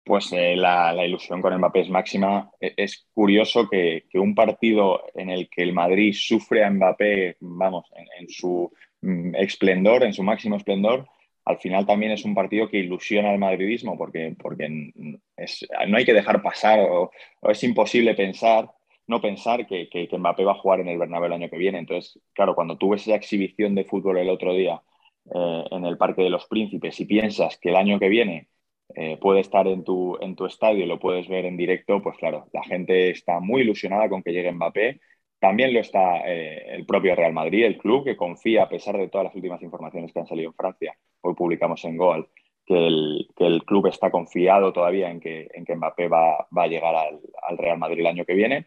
Pues 0.06 0.32
eh, 0.32 0.54
la, 0.54 1.04
ilusión 1.04 1.42
con 1.42 1.56
Mbappé 1.58 1.80
es 1.80 1.90
máxima. 1.90 2.48
E, 2.60 2.74
es 2.76 3.08
curioso 3.12 3.68
que, 3.68 4.04
un 4.14 4.36
partido 4.36 5.02
en 5.16 5.30
el 5.30 5.48
que 5.48 5.64
el 5.64 5.72
Madrid 5.72 6.14
sufre 6.14 6.62
a 6.62 6.70
Mbappé, 6.70 7.38
vamos, 7.40 7.90
en 8.16 8.28
su 8.28 8.72
mm, 9.00 9.34
esplendor, 9.34 10.04
en 10.04 10.12
su 10.12 10.22
máximo 10.22 10.56
esplendor, 10.56 11.08
al 11.46 11.58
final 11.58 11.86
también 11.86 12.12
es 12.12 12.24
un 12.24 12.34
partido 12.34 12.68
que 12.68 12.78
ilusiona 12.78 13.30
al 13.30 13.38
madridismo 13.38 13.96
porque, 13.96 14.34
porque 14.38 14.68
no 14.68 15.96
hay 15.96 16.04
que 16.04 16.12
dejar 16.12 16.42
pasar 16.42 16.80
o, 16.80 17.10
es 17.42 17.62
imposible 17.62 18.14
pensar, 18.14 18.70
no 19.06 19.20
pensar 19.20 19.66
que, 19.66 19.88
que, 19.88 20.08
Mbappé 20.18 20.44
va 20.44 20.52
a 20.52 20.58
jugar 20.58 20.80
en 20.80 20.88
el 20.88 20.98
Bernabéu 20.98 21.26
el 21.26 21.32
año 21.34 21.48
que 21.48 21.56
viene. 21.56 21.78
Entonces, 21.78 22.20
claro, 22.34 22.56
cuando 22.56 22.76
tú 22.76 22.90
ves 22.90 23.02
esa 23.02 23.14
exhibición 23.14 23.76
de 23.76 23.84
fútbol 23.84 24.18
el 24.18 24.28
otro 24.28 24.54
día 24.54 24.82
eh, 25.32 25.64
en 25.70 25.86
el 25.86 25.96
Parque 25.96 26.22
de 26.22 26.30
los 26.30 26.46
Príncipes 26.46 26.98
y 27.00 27.06
piensas 27.06 27.58
que 27.58 27.68
el 27.70 27.76
año 27.76 28.00
que 28.00 28.08
viene 28.08 28.48
eh, 28.96 29.16
puede 29.20 29.40
estar 29.40 29.68
en 29.68 29.84
tu, 29.84 30.18
en 30.20 30.34
tu 30.34 30.46
estadio 30.46 30.84
y 30.84 30.88
lo 30.88 30.98
puedes 30.98 31.28
ver 31.28 31.44
en 31.46 31.56
directo, 31.56 32.02
pues 32.02 32.16
claro, 32.18 32.48
la 32.52 32.64
gente 32.64 33.10
está 33.10 33.38
muy 33.38 33.62
ilusionada 33.62 34.08
con 34.08 34.22
que 34.22 34.32
llegue 34.32 34.50
Mbappé 34.50 35.00
también 35.38 35.74
lo 35.74 35.80
está 35.80 36.18
eh, 36.26 36.74
el 36.74 36.86
propio 36.86 37.14
Real 37.14 37.32
Madrid, 37.32 37.64
el 37.64 37.78
club, 37.78 38.04
que 38.04 38.16
confía, 38.16 38.64
a 38.64 38.68
pesar 38.68 38.96
de 38.96 39.08
todas 39.08 39.26
las 39.26 39.34
últimas 39.34 39.62
informaciones 39.62 40.12
que 40.12 40.20
han 40.20 40.26
salido 40.26 40.50
en 40.50 40.54
Francia, 40.54 40.98
hoy 41.26 41.34
publicamos 41.34 41.84
en 41.84 41.96
Goal, 41.96 42.28
que 42.66 42.74
el, 42.76 43.62
club 43.64 43.86
está 43.86 44.10
confiado 44.10 44.72
todavía 44.72 45.10
en 45.10 45.20
que, 45.20 45.48
en 45.54 45.64
Mbappé 45.76 46.08
va, 46.08 46.46
a 46.50 46.66
llegar 46.66 46.94
al, 46.94 47.20
al, 47.48 47.58
Real 47.58 47.78
Madrid 47.78 48.00
el 48.00 48.06
año 48.06 48.24
que 48.24 48.34
viene. 48.34 48.66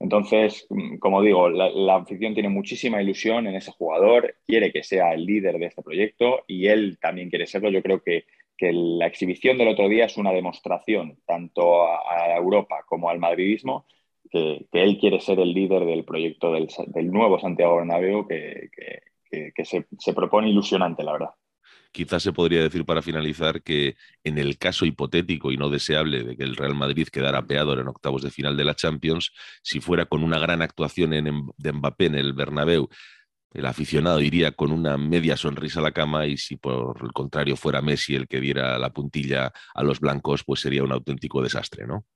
Entonces, 0.00 0.66
mm, 0.70 0.96
como 0.98 1.22
digo, 1.22 1.48
la, 1.50 1.68
la, 1.70 1.96
afición 1.96 2.34
tiene 2.34 2.48
muchísima 2.48 3.02
ilusión 3.02 3.46
en 3.46 3.54
ese 3.54 3.72
jugador, 3.72 4.36
quiere 4.46 4.72
que 4.72 4.82
sea 4.82 5.12
el 5.12 5.26
líder 5.26 5.58
de 5.58 5.66
este 5.66 5.82
proyecto 5.82 6.44
y 6.46 6.66
él 6.68 6.98
también 7.00 7.28
quiere 7.30 7.46
serlo. 7.46 7.70
Yo 7.70 7.82
creo 7.82 8.02
que, 8.02 8.24
la 8.66 9.06
exhibición 9.06 9.58
del 9.58 9.68
otro 9.68 9.90
día 9.90 10.06
es 10.06 10.16
una 10.16 10.32
demostración 10.32 11.18
tanto 11.26 11.86
a, 11.86 12.34
Europa 12.34 12.82
como 12.86 13.10
al 13.10 13.18
madridismo 13.18 13.84
que, 14.30 14.66
él 14.72 14.96
quiere 14.98 15.20
ser 15.20 15.38
el 15.38 15.52
líder 15.52 15.84
del 15.84 16.04
proyecto 16.04 16.50
del, 16.52 16.68
nuevo 17.12 17.38
Santiago 17.38 17.76
Bernabéu 17.76 18.26
que, 18.26 18.70
se 19.64 20.12
propone 20.14 20.48
ilusionante, 20.48 21.02
la 21.04 21.12
verdad. 21.12 21.30
Quizás 21.94 22.24
se 22.24 22.32
podría 22.32 22.60
decir 22.60 22.84
para 22.84 23.02
finalizar 23.02 23.62
que 23.62 23.94
en 24.24 24.36
el 24.36 24.58
caso 24.58 24.84
hipotético 24.84 25.52
y 25.52 25.56
no 25.56 25.70
deseable 25.70 26.24
de 26.24 26.36
que 26.36 26.42
el 26.42 26.56
Real 26.56 26.74
Madrid 26.74 27.06
quedara 27.06 27.46
peador 27.46 27.78
en 27.78 27.86
octavos 27.86 28.20
de 28.22 28.32
final 28.32 28.56
de 28.56 28.64
la 28.64 28.74
Champions, 28.74 29.30
si 29.62 29.78
fuera 29.78 30.04
con 30.04 30.24
una 30.24 30.40
gran 30.40 30.60
actuación 30.60 31.14
en, 31.14 31.46
de 31.56 31.72
Mbappé 31.72 32.06
en 32.06 32.16
el 32.16 32.32
Bernabéu, 32.32 32.88
el 33.52 33.64
aficionado 33.64 34.20
iría 34.20 34.50
con 34.50 34.72
una 34.72 34.98
media 34.98 35.36
sonrisa 35.36 35.78
a 35.78 35.84
la 35.84 35.92
cama 35.92 36.26
y 36.26 36.36
si 36.36 36.56
por 36.56 36.98
el 37.00 37.12
contrario 37.12 37.54
fuera 37.54 37.80
Messi 37.80 38.16
el 38.16 38.26
que 38.26 38.40
diera 38.40 38.76
la 38.76 38.90
puntilla 38.90 39.52
a 39.72 39.84
los 39.84 40.00
blancos, 40.00 40.42
pues 40.42 40.62
sería 40.62 40.82
un 40.82 40.90
auténtico 40.90 41.42
desastre, 41.42 41.86
¿no? 41.86 42.06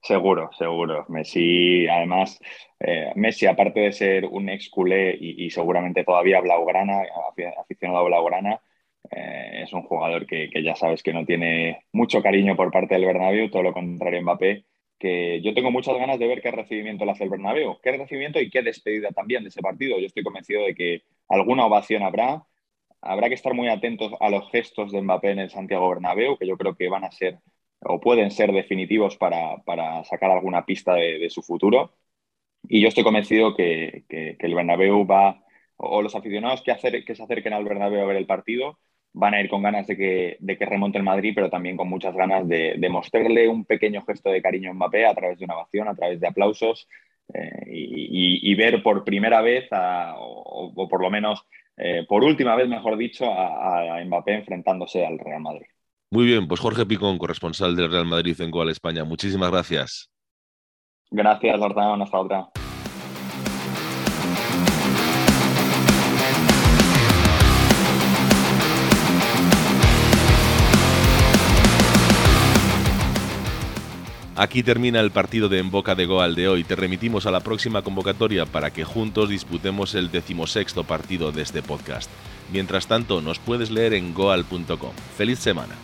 Seguro, 0.00 0.50
seguro. 0.56 1.04
Messi, 1.08 1.88
además, 1.88 2.38
eh, 2.78 3.10
Messi, 3.16 3.46
aparte 3.46 3.80
de 3.80 3.92
ser 3.92 4.24
un 4.26 4.50
ex 4.50 4.68
culé 4.70 5.18
y, 5.20 5.46
y 5.46 5.50
seguramente 5.50 6.04
todavía 6.04 6.40
blaugrana, 6.40 7.02
aficionado 7.58 7.98
a 7.98 8.04
blaugrana, 8.04 8.60
eh, 9.10 9.62
es 9.64 9.72
un 9.72 9.82
jugador 9.82 10.26
que, 10.26 10.50
que, 10.50 10.62
ya 10.62 10.74
sabes 10.74 11.02
que 11.02 11.12
no 11.12 11.24
tiene 11.24 11.84
mucho 11.92 12.22
cariño 12.22 12.56
por 12.56 12.70
parte 12.70 12.94
del 12.94 13.06
Bernabéu, 13.06 13.50
todo 13.50 13.62
lo 13.62 13.72
contrario 13.72 14.22
Mbappé, 14.22 14.64
que 14.98 15.40
yo 15.42 15.54
tengo 15.54 15.70
muchas 15.70 15.96
ganas 15.96 16.18
de 16.18 16.26
ver 16.26 16.40
qué 16.40 16.50
recibimiento 16.50 17.04
le 17.04 17.12
hace 17.12 17.24
el 17.24 17.30
Bernabéu, 17.30 17.78
qué 17.82 17.92
recibimiento 17.92 18.40
y 18.40 18.50
qué 18.50 18.62
despedida 18.62 19.10
también 19.10 19.42
de 19.42 19.50
ese 19.50 19.60
partido. 19.60 19.98
Yo 19.98 20.06
estoy 20.06 20.22
convencido 20.22 20.64
de 20.64 20.74
que 20.74 21.02
alguna 21.28 21.66
ovación 21.66 22.02
habrá. 22.02 22.46
Habrá 23.02 23.28
que 23.28 23.34
estar 23.34 23.52
muy 23.54 23.68
atentos 23.68 24.12
a 24.20 24.30
los 24.30 24.50
gestos 24.50 24.92
de 24.92 25.02
Mbappé 25.02 25.32
en 25.32 25.40
el 25.40 25.50
Santiago 25.50 25.90
Bernabéu, 25.90 26.38
que 26.38 26.46
yo 26.46 26.56
creo 26.56 26.74
que 26.74 26.88
van 26.88 27.04
a 27.04 27.10
ser 27.12 27.38
o 27.86 28.00
pueden 28.00 28.30
ser 28.30 28.52
definitivos 28.52 29.16
para, 29.16 29.58
para 29.64 30.02
sacar 30.04 30.30
alguna 30.30 30.64
pista 30.64 30.94
de, 30.94 31.28
su 31.30 31.42
futuro. 31.42 31.92
Y 32.68 32.80
yo 32.80 32.88
estoy 32.88 33.04
convencido 33.04 33.54
que, 33.54 34.04
que, 34.08 34.36
que 34.38 34.46
el 34.46 34.54
Bernabéu 34.54 35.06
va, 35.06 35.44
o 35.76 36.02
los 36.02 36.14
aficionados 36.14 36.62
que, 36.62 36.70
hacer, 36.72 37.04
que 37.04 37.14
se 37.14 37.22
acerquen 37.22 37.52
al 37.52 37.64
Bernabéu 37.64 38.02
a 38.02 38.06
ver 38.06 38.16
el 38.16 38.26
partido, 38.26 38.78
van 39.14 39.34
a 39.34 39.40
ir 39.40 39.48
con 39.48 39.62
ganas 39.62 39.86
de 39.86 39.96
que, 39.96 40.36
de 40.40 40.58
que 40.58 40.66
remonte 40.66 40.98
el 40.98 41.04
Madrid, 41.04 41.32
pero 41.34 41.48
también 41.48 41.76
con 41.76 41.88
muchas 41.88 42.14
ganas 42.14 42.46
de, 42.46 42.74
de, 42.76 42.88
mostrarle 42.88 43.48
un 43.48 43.64
pequeño 43.64 44.02
gesto 44.02 44.30
de 44.30 44.42
cariño 44.42 44.70
a 44.70 44.74
Mbappé 44.74 45.06
a 45.06 45.14
través 45.14 45.38
de 45.38 45.44
una 45.44 45.54
ovación, 45.54 45.88
a 45.88 45.94
través 45.94 46.20
de 46.20 46.26
aplausos 46.26 46.88
eh, 47.32 47.64
y, 47.66 48.48
y, 48.48 48.52
y, 48.52 48.54
ver 48.56 48.82
por 48.82 49.04
primera 49.04 49.40
vez, 49.40 49.72
a, 49.72 50.14
o, 50.18 50.72
o, 50.74 50.88
por 50.88 51.00
lo 51.00 51.10
menos 51.10 51.46
eh, 51.76 52.04
por 52.08 52.24
última 52.24 52.54
vez, 52.56 52.68
mejor 52.68 52.96
dicho, 52.96 53.24
a, 53.30 53.98
a, 53.98 54.04
Mbappé 54.04 54.34
enfrentándose 54.34 55.06
al 55.06 55.18
Real 55.18 55.40
Madrid. 55.40 55.66
Muy 56.10 56.26
bien, 56.26 56.46
pues 56.46 56.60
Jorge 56.60 56.86
Picón, 56.86 57.18
corresponsal 57.18 57.74
del 57.74 57.90
Real 57.90 58.06
Madrid 58.06 58.40
en 58.40 58.50
Goal 58.50 58.70
España. 58.70 59.04
Muchísimas 59.04 59.50
gracias. 59.50 60.10
Gracias, 61.10 61.60
Hortán. 61.60 62.02
Hasta 62.02 62.18
otra. 62.18 62.63
Aquí 74.36 74.64
termina 74.64 74.98
el 74.98 75.12
partido 75.12 75.48
de 75.48 75.60
En 75.60 75.70
Boca 75.70 75.94
de 75.94 76.06
Goal 76.06 76.34
de 76.34 76.48
hoy. 76.48 76.64
Te 76.64 76.74
remitimos 76.74 77.24
a 77.26 77.30
la 77.30 77.38
próxima 77.38 77.82
convocatoria 77.82 78.46
para 78.46 78.72
que 78.72 78.82
juntos 78.82 79.28
disputemos 79.28 79.94
el 79.94 80.10
decimosexto 80.10 80.82
partido 80.82 81.30
de 81.30 81.42
este 81.42 81.62
podcast. 81.62 82.10
Mientras 82.52 82.88
tanto, 82.88 83.22
nos 83.22 83.38
puedes 83.38 83.70
leer 83.70 83.94
en 83.94 84.12
goal.com. 84.12 84.92
¡Feliz 85.16 85.38
semana! 85.38 85.76